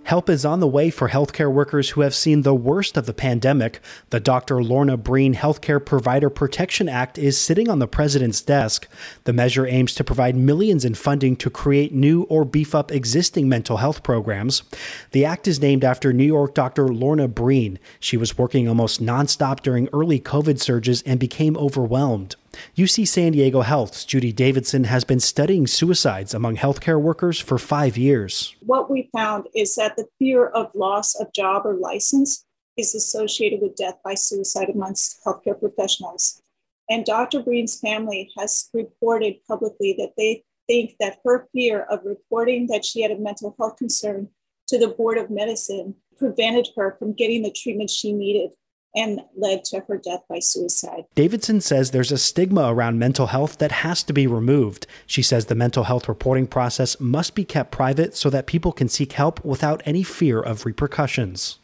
Help 0.08 0.30
is 0.30 0.42
on 0.42 0.60
the 0.60 0.66
way 0.66 0.88
for 0.88 1.10
healthcare 1.10 1.52
workers 1.52 1.90
who 1.90 2.00
have 2.00 2.14
seen 2.14 2.40
the 2.40 2.54
worst 2.54 2.96
of 2.96 3.04
the 3.04 3.12
pandemic. 3.12 3.78
The 4.08 4.18
Dr. 4.18 4.62
Lorna 4.62 4.96
Breen 4.96 5.34
Healthcare 5.34 5.84
Provider 5.84 6.30
Protection 6.30 6.88
Act 6.88 7.18
is 7.18 7.38
sitting 7.38 7.68
on 7.68 7.78
the 7.78 7.86
president's 7.86 8.40
desk. 8.40 8.88
The 9.24 9.34
measure 9.34 9.66
aims 9.66 9.94
to 9.96 10.04
provide 10.04 10.34
millions 10.34 10.86
in 10.86 10.94
funding 10.94 11.36
to 11.36 11.50
create 11.50 11.92
new 11.92 12.22
or 12.22 12.46
beef 12.46 12.74
up 12.74 12.90
existing 12.90 13.50
mental 13.50 13.76
health 13.76 14.02
programs. 14.02 14.62
The 15.10 15.26
act 15.26 15.46
is 15.46 15.60
named 15.60 15.84
after 15.84 16.10
New 16.14 16.24
York 16.24 16.54
Dr. 16.54 16.88
Lorna 16.88 17.28
Breen. 17.28 17.78
She 18.00 18.16
was 18.16 18.38
working 18.38 18.66
almost 18.66 19.02
nonstop 19.02 19.60
during 19.60 19.90
early 19.92 20.20
COVID 20.20 20.58
surges 20.58 21.02
and 21.02 21.20
became 21.20 21.54
overwhelmed. 21.58 22.34
UC 22.76 23.06
San 23.06 23.32
Diego 23.32 23.60
Health's 23.62 24.04
Judy 24.04 24.32
Davidson 24.32 24.84
has 24.84 25.04
been 25.04 25.20
studying 25.20 25.66
suicides 25.66 26.34
among 26.34 26.56
healthcare 26.56 27.00
workers 27.00 27.40
for 27.40 27.58
five 27.58 27.96
years. 27.96 28.54
What 28.60 28.90
we 28.90 29.10
found 29.12 29.46
is 29.54 29.74
that 29.76 29.96
the 29.96 30.06
fear 30.18 30.46
of 30.46 30.74
loss 30.74 31.14
of 31.18 31.32
job 31.32 31.66
or 31.66 31.74
license 31.74 32.44
is 32.76 32.94
associated 32.94 33.60
with 33.60 33.76
death 33.76 33.98
by 34.04 34.14
suicide 34.14 34.70
amongst 34.70 35.20
healthcare 35.24 35.58
professionals. 35.58 36.40
And 36.88 37.04
Dr. 37.04 37.42
Breen's 37.42 37.78
family 37.78 38.30
has 38.38 38.70
reported 38.72 39.44
publicly 39.46 39.94
that 39.98 40.12
they 40.16 40.44
think 40.66 40.94
that 41.00 41.18
her 41.24 41.46
fear 41.52 41.82
of 41.90 42.00
reporting 42.04 42.68
that 42.68 42.84
she 42.84 43.02
had 43.02 43.10
a 43.10 43.18
mental 43.18 43.54
health 43.58 43.76
concern 43.76 44.28
to 44.68 44.78
the 44.78 44.88
Board 44.88 45.18
of 45.18 45.30
Medicine 45.30 45.96
prevented 46.16 46.68
her 46.76 46.96
from 46.98 47.12
getting 47.12 47.42
the 47.42 47.50
treatment 47.50 47.90
she 47.90 48.12
needed 48.12 48.50
and 48.94 49.20
led 49.36 49.64
to 49.64 49.80
her 49.88 49.98
death 49.98 50.20
by 50.28 50.38
suicide. 50.40 51.04
Davidson 51.14 51.60
says 51.60 51.90
there's 51.90 52.12
a 52.12 52.18
stigma 52.18 52.72
around 52.72 52.98
mental 52.98 53.28
health 53.28 53.58
that 53.58 53.72
has 53.72 54.02
to 54.04 54.12
be 54.12 54.26
removed. 54.26 54.86
She 55.06 55.22
says 55.22 55.46
the 55.46 55.54
mental 55.54 55.84
health 55.84 56.08
reporting 56.08 56.46
process 56.46 56.98
must 57.00 57.34
be 57.34 57.44
kept 57.44 57.70
private 57.70 58.16
so 58.16 58.30
that 58.30 58.46
people 58.46 58.72
can 58.72 58.88
seek 58.88 59.12
help 59.12 59.44
without 59.44 59.82
any 59.84 60.02
fear 60.02 60.40
of 60.40 60.66
repercussions. 60.66 61.58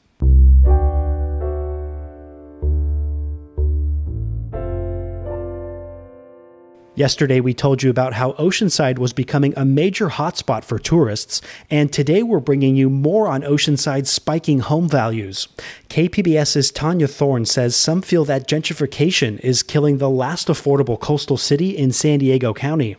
Yesterday, 6.97 7.41
we 7.41 7.55
told 7.55 7.83
you 7.83 7.91
about 7.91 8.13
how 8.13 8.35
Oceanside 8.35 9.01
was 9.01 9.13
becoming 9.13 9.53
a 9.57 9.65
major 9.65 10.11
hotspot 10.11 10.63
for 10.63 10.79
tourists, 10.79 11.43
and 11.69 11.93
today 11.93 12.23
we're 12.23 12.39
bringing 12.39 12.77
you 12.77 12.89
more 12.89 13.27
on 13.27 13.43
Oceanside's 13.43 14.11
spiking 14.11 14.61
home 14.61 14.89
values. 14.89 15.49
KPBS's 15.89 16.71
Tania 16.71 17.09
Thorne 17.09 17.47
says 17.47 17.75
some 17.75 18.01
feel 18.01 18.25
that 18.27 18.47
gentrification 18.47 19.41
is 19.41 19.65
killing 19.65 19.99
the 19.99 20.09
last 20.09 20.47
affordable 20.47 20.99
coastal 20.99 21.37
city 21.37 21.77
in 21.77 21.91
San 21.91 22.21
Diego 22.21 22.55
County. 22.55 22.95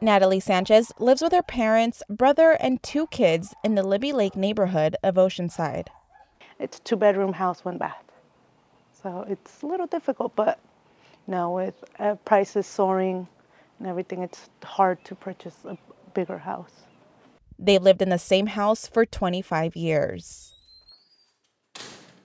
Natalie 0.00 0.40
Sanchez 0.40 0.92
lives 0.98 1.22
with 1.22 1.32
her 1.32 1.42
parents, 1.42 2.02
brother, 2.10 2.56
and 2.58 2.82
two 2.82 3.06
kids 3.06 3.54
in 3.62 3.76
the 3.76 3.84
Libby 3.84 4.12
Lake 4.12 4.34
neighborhood 4.34 4.96
of 5.04 5.14
Oceanside. 5.14 5.86
It's 6.58 6.78
a 6.78 6.80
two 6.80 6.96
bedroom 6.96 7.34
house, 7.34 7.64
one 7.64 7.78
bath. 7.78 8.10
So 9.00 9.24
it's 9.28 9.62
a 9.62 9.66
little 9.66 9.86
difficult, 9.86 10.34
but 10.34 10.58
now 11.28 11.54
with 11.54 11.74
uh, 11.98 12.14
prices 12.24 12.66
soaring 12.66 13.28
and 13.78 13.86
everything, 13.86 14.22
it's 14.22 14.48
hard 14.64 15.04
to 15.04 15.14
purchase 15.14 15.54
a 15.64 15.78
bigger 16.14 16.38
house. 16.38 16.72
They 17.58 17.78
lived 17.78 18.02
in 18.02 18.08
the 18.08 18.18
same 18.18 18.46
house 18.48 18.86
for 18.86 19.04
25 19.04 19.76
years. 19.76 20.54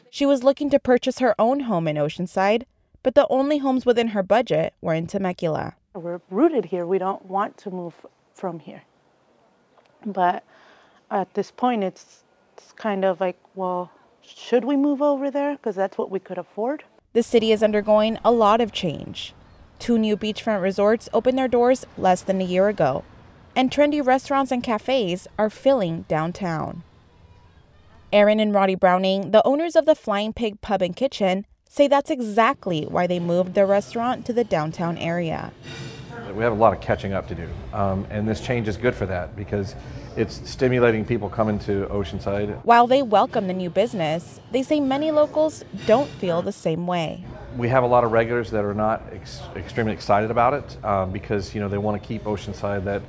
She 0.09 0.25
was 0.25 0.43
looking 0.43 0.69
to 0.69 0.79
purchase 0.79 1.19
her 1.19 1.35
own 1.39 1.61
home 1.61 1.87
in 1.87 1.95
Oceanside, 1.95 2.63
but 3.01 3.15
the 3.15 3.27
only 3.29 3.57
homes 3.57 3.85
within 3.85 4.09
her 4.09 4.23
budget 4.23 4.73
were 4.79 4.93
in 4.93 5.07
Temecula. 5.07 5.75
We're 5.95 6.21
rooted 6.29 6.65
here. 6.65 6.85
We 6.85 6.99
don't 6.99 7.25
want 7.25 7.57
to 7.57 7.71
move 7.71 7.93
from 8.33 8.59
here. 8.59 8.83
But 10.05 10.43
at 11.09 11.33
this 11.33 11.51
point, 11.51 11.83
it's, 11.83 12.23
it's 12.55 12.71
kind 12.73 13.03
of 13.05 13.19
like, 13.19 13.37
well, 13.55 13.91
should 14.21 14.65
we 14.65 14.77
move 14.77 15.01
over 15.01 15.31
there? 15.31 15.53
Because 15.53 15.75
that's 15.75 15.97
what 15.97 16.11
we 16.11 16.19
could 16.19 16.37
afford. 16.37 16.83
The 17.13 17.21
city 17.21 17.51
is 17.51 17.61
undergoing 17.61 18.17
a 18.25 18.31
lot 18.31 18.59
of 18.59 18.71
change. 18.71 19.33
Two 19.77 19.99
new 19.99 20.17
beachfront 20.17 20.63
resorts 20.63 21.09
opened 21.13 21.37
their 21.37 21.47
doors 21.47 21.85
less 21.95 22.23
than 22.23 22.41
a 22.41 22.45
year 22.45 22.69
ago, 22.69 23.03
and 23.55 23.69
trendy 23.69 24.03
restaurants 24.03 24.51
and 24.51 24.63
cafes 24.63 25.27
are 25.37 25.51
filling 25.51 26.05
downtown. 26.07 26.81
Aaron 28.11 28.39
and 28.39 28.51
Roddy 28.51 28.73
Browning, 28.73 29.29
the 29.29 29.45
owners 29.45 29.75
of 29.75 29.85
the 29.85 29.93
Flying 29.93 30.33
Pig 30.33 30.59
Pub 30.61 30.81
and 30.81 30.95
Kitchen, 30.95 31.45
say 31.69 31.87
that's 31.87 32.09
exactly 32.09 32.85
why 32.85 33.05
they 33.05 33.19
moved 33.19 33.53
their 33.53 33.67
restaurant 33.67 34.25
to 34.25 34.33
the 34.33 34.43
downtown 34.43 34.97
area. 34.97 35.51
We 36.35 36.43
have 36.43 36.53
a 36.53 36.55
lot 36.55 36.73
of 36.73 36.81
catching 36.81 37.13
up 37.13 37.27
to 37.27 37.35
do, 37.35 37.49
um, 37.73 38.07
and 38.09 38.27
this 38.27 38.41
change 38.41 38.67
is 38.67 38.77
good 38.77 38.95
for 38.95 39.05
that 39.05 39.35
because 39.35 39.75
it's 40.15 40.49
stimulating 40.49 41.05
people 41.05 41.29
coming 41.29 41.59
to 41.59 41.85
Oceanside. 41.87 42.63
While 42.63 42.87
they 42.87 43.01
welcome 43.01 43.47
the 43.47 43.53
new 43.53 43.69
business, 43.69 44.39
they 44.51 44.63
say 44.63 44.79
many 44.79 45.11
locals 45.11 45.63
don't 45.85 46.09
feel 46.09 46.41
the 46.41 46.51
same 46.51 46.87
way. 46.87 47.23
We 47.57 47.69
have 47.69 47.83
a 47.83 47.87
lot 47.87 48.03
of 48.03 48.11
regulars 48.11 48.49
that 48.51 48.63
are 48.63 48.73
not 48.73 49.03
ex- 49.11 49.41
extremely 49.55 49.93
excited 49.93 50.31
about 50.31 50.53
it 50.53 50.85
um, 50.85 51.11
because 51.11 51.53
you 51.53 51.61
know 51.61 51.69
they 51.69 51.77
want 51.77 52.01
to 52.01 52.07
keep 52.07 52.23
Oceanside 52.23 52.83
that 52.85 53.01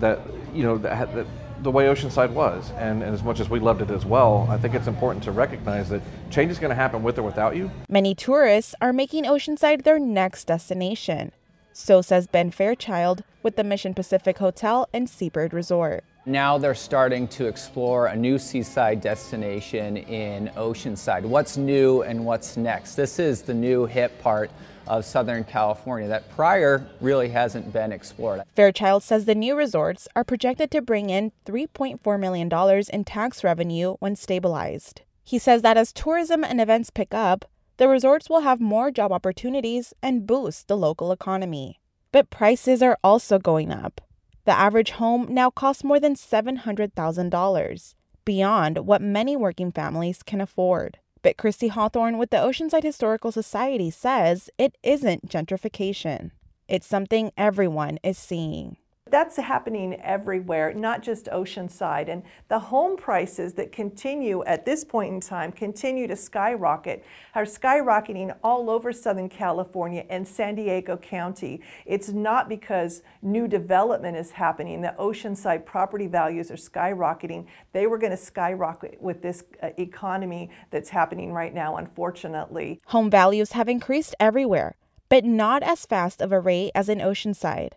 that 0.00 0.20
you 0.52 0.62
know 0.62 0.78
that, 0.78 1.14
that 1.14 1.26
the 1.62 1.70
way 1.70 1.86
Oceanside 1.86 2.30
was. 2.30 2.70
And, 2.76 3.02
and, 3.02 3.14
as 3.14 3.22
much 3.22 3.40
as 3.40 3.50
we 3.50 3.58
loved 3.60 3.82
it 3.82 3.90
as 3.90 4.04
well, 4.04 4.46
I 4.48 4.58
think 4.58 4.74
it's 4.74 4.86
important 4.86 5.24
to 5.24 5.32
recognize 5.32 5.88
that 5.88 6.02
change 6.30 6.50
is 6.50 6.58
going 6.58 6.70
to 6.70 6.76
happen 6.76 7.02
with 7.02 7.18
or 7.18 7.22
without 7.22 7.56
you. 7.56 7.70
Many 7.88 8.14
tourists 8.14 8.74
are 8.80 8.92
making 8.92 9.24
Oceanside 9.24 9.82
their 9.82 9.98
next 9.98 10.44
destination. 10.44 11.32
So 11.80 12.02
says 12.02 12.26
Ben 12.26 12.50
Fairchild 12.50 13.22
with 13.44 13.54
the 13.54 13.62
Mission 13.62 13.94
Pacific 13.94 14.38
Hotel 14.38 14.88
and 14.92 15.08
Seabird 15.08 15.54
Resort. 15.54 16.02
Now 16.26 16.58
they're 16.58 16.74
starting 16.74 17.28
to 17.28 17.46
explore 17.46 18.08
a 18.08 18.16
new 18.16 18.36
seaside 18.36 19.00
destination 19.00 19.96
in 19.96 20.48
Oceanside. 20.56 21.22
What's 21.22 21.56
new 21.56 22.02
and 22.02 22.26
what's 22.26 22.56
next? 22.56 22.96
This 22.96 23.20
is 23.20 23.42
the 23.42 23.54
new 23.54 23.86
hip 23.86 24.20
part 24.20 24.50
of 24.88 25.04
Southern 25.04 25.44
California 25.44 26.08
that 26.08 26.28
prior 26.30 26.84
really 27.00 27.28
hasn't 27.28 27.72
been 27.72 27.92
explored. 27.92 28.42
Fairchild 28.56 29.04
says 29.04 29.24
the 29.24 29.36
new 29.36 29.54
resorts 29.54 30.08
are 30.16 30.24
projected 30.24 30.72
to 30.72 30.82
bring 30.82 31.10
in 31.10 31.30
$3.4 31.46 32.18
million 32.18 32.84
in 32.92 33.04
tax 33.04 33.44
revenue 33.44 33.94
when 34.00 34.16
stabilized. 34.16 35.02
He 35.22 35.38
says 35.38 35.62
that 35.62 35.76
as 35.76 35.92
tourism 35.92 36.42
and 36.42 36.60
events 36.60 36.90
pick 36.90 37.14
up, 37.14 37.44
the 37.78 37.88
resorts 37.88 38.28
will 38.28 38.40
have 38.40 38.60
more 38.60 38.90
job 38.90 39.12
opportunities 39.12 39.94
and 40.02 40.26
boost 40.26 40.68
the 40.68 40.76
local 40.76 41.10
economy. 41.10 41.80
But 42.12 42.30
prices 42.30 42.82
are 42.82 42.98
also 43.02 43.38
going 43.38 43.72
up. 43.72 44.00
The 44.44 44.58
average 44.58 44.92
home 44.92 45.26
now 45.30 45.50
costs 45.50 45.84
more 45.84 46.00
than 46.00 46.14
$700,000, 46.14 47.94
beyond 48.24 48.78
what 48.78 49.00
many 49.00 49.36
working 49.36 49.70
families 49.72 50.22
can 50.22 50.40
afford. 50.40 50.98
But 51.22 51.36
Kristi 51.36 51.70
Hawthorne 51.70 52.18
with 52.18 52.30
the 52.30 52.36
Oceanside 52.38 52.82
Historical 52.82 53.30
Society 53.32 53.90
says 53.90 54.50
it 54.58 54.76
isn't 54.82 55.28
gentrification. 55.28 56.30
It's 56.68 56.86
something 56.86 57.32
everyone 57.36 57.98
is 58.02 58.18
seeing. 58.18 58.76
That's 59.10 59.36
happening 59.36 60.00
everywhere, 60.00 60.74
not 60.74 61.02
just 61.02 61.26
Oceanside. 61.26 62.08
And 62.08 62.22
the 62.48 62.58
home 62.58 62.96
prices 62.96 63.54
that 63.54 63.72
continue 63.72 64.44
at 64.44 64.64
this 64.64 64.84
point 64.84 65.12
in 65.14 65.20
time 65.20 65.52
continue 65.52 66.06
to 66.06 66.16
skyrocket, 66.16 67.04
are 67.34 67.44
skyrocketing 67.44 68.36
all 68.42 68.70
over 68.70 68.92
Southern 68.92 69.28
California 69.28 70.04
and 70.10 70.26
San 70.26 70.54
Diego 70.54 70.96
County. 70.96 71.60
It's 71.86 72.08
not 72.10 72.48
because 72.48 73.02
new 73.22 73.48
development 73.48 74.16
is 74.16 74.30
happening. 74.30 74.80
The 74.80 74.94
Oceanside 74.98 75.64
property 75.64 76.06
values 76.06 76.50
are 76.50 76.56
skyrocketing. 76.56 77.46
They 77.72 77.86
were 77.86 77.98
going 77.98 78.10
to 78.10 78.16
skyrocket 78.16 79.00
with 79.00 79.22
this 79.22 79.44
uh, 79.62 79.70
economy 79.78 80.50
that's 80.70 80.90
happening 80.90 81.32
right 81.32 81.54
now, 81.54 81.76
unfortunately. 81.76 82.80
Home 82.86 83.10
values 83.10 83.52
have 83.52 83.68
increased 83.68 84.14
everywhere, 84.18 84.76
but 85.08 85.24
not 85.24 85.62
as 85.62 85.86
fast 85.86 86.20
of 86.20 86.32
a 86.32 86.40
rate 86.40 86.72
as 86.74 86.88
in 86.88 86.98
Oceanside. 86.98 87.72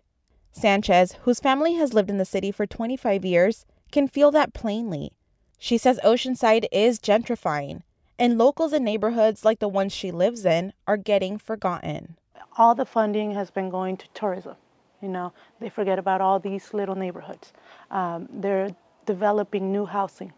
Sanchez, 0.52 1.16
whose 1.22 1.40
family 1.40 1.74
has 1.74 1.94
lived 1.94 2.10
in 2.10 2.18
the 2.18 2.24
city 2.24 2.52
for 2.52 2.66
25 2.66 3.24
years, 3.24 3.64
can 3.90 4.06
feel 4.06 4.30
that 4.30 4.52
plainly. 4.52 5.12
She 5.58 5.78
says 5.78 6.00
Oceanside 6.04 6.66
is 6.70 6.98
gentrifying, 6.98 7.82
and 8.18 8.38
locals 8.38 8.72
in 8.72 8.84
neighborhoods 8.84 9.44
like 9.44 9.58
the 9.58 9.68
ones 9.68 9.92
she 9.92 10.10
lives 10.10 10.44
in 10.44 10.72
are 10.86 10.96
getting 10.96 11.38
forgotten. 11.38 12.16
All 12.58 12.74
the 12.74 12.84
funding 12.84 13.32
has 13.32 13.50
been 13.50 13.70
going 13.70 13.96
to 13.96 14.06
tourism. 14.14 14.56
You 15.00 15.08
know, 15.08 15.32
they 15.60 15.68
forget 15.68 15.98
about 15.98 16.20
all 16.20 16.38
these 16.38 16.72
little 16.74 16.94
neighborhoods. 16.94 17.52
Um, 17.90 18.28
they're 18.32 18.74
developing 19.06 19.72
new 19.72 19.86
housing, 19.86 20.32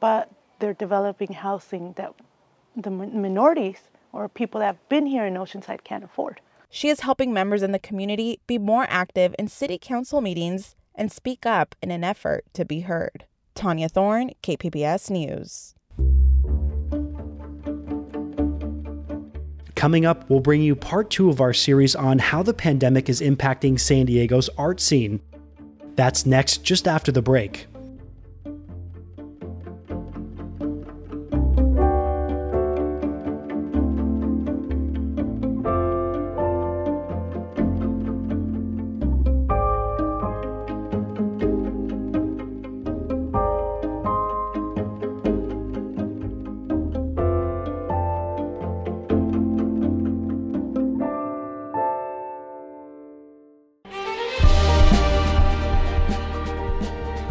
but 0.00 0.30
they're 0.58 0.74
developing 0.74 1.32
housing 1.32 1.92
that 1.94 2.14
the 2.76 2.90
minorities 2.90 3.90
or 4.12 4.28
people 4.28 4.60
that 4.60 4.66
have 4.66 4.88
been 4.88 5.06
here 5.06 5.26
in 5.26 5.34
Oceanside 5.34 5.84
can't 5.84 6.04
afford. 6.04 6.40
She 6.76 6.88
is 6.88 7.02
helping 7.02 7.32
members 7.32 7.62
in 7.62 7.70
the 7.70 7.78
community 7.78 8.40
be 8.48 8.58
more 8.58 8.84
active 8.88 9.32
in 9.38 9.46
city 9.46 9.78
council 9.80 10.20
meetings 10.20 10.74
and 10.92 11.12
speak 11.12 11.46
up 11.46 11.76
in 11.80 11.92
an 11.92 12.02
effort 12.02 12.46
to 12.54 12.64
be 12.64 12.80
heard. 12.80 13.26
Tania 13.54 13.88
Thorne, 13.88 14.32
KPBS 14.42 15.08
News. 15.08 15.76
Coming 19.76 20.04
up, 20.04 20.28
we'll 20.28 20.40
bring 20.40 20.62
you 20.62 20.74
part 20.74 21.10
two 21.10 21.30
of 21.30 21.40
our 21.40 21.52
series 21.52 21.94
on 21.94 22.18
how 22.18 22.42
the 22.42 22.52
pandemic 22.52 23.08
is 23.08 23.20
impacting 23.20 23.78
San 23.78 24.06
Diego's 24.06 24.50
art 24.58 24.80
scene. 24.80 25.20
That's 25.94 26.26
next, 26.26 26.64
just 26.64 26.88
after 26.88 27.12
the 27.12 27.22
break. 27.22 27.68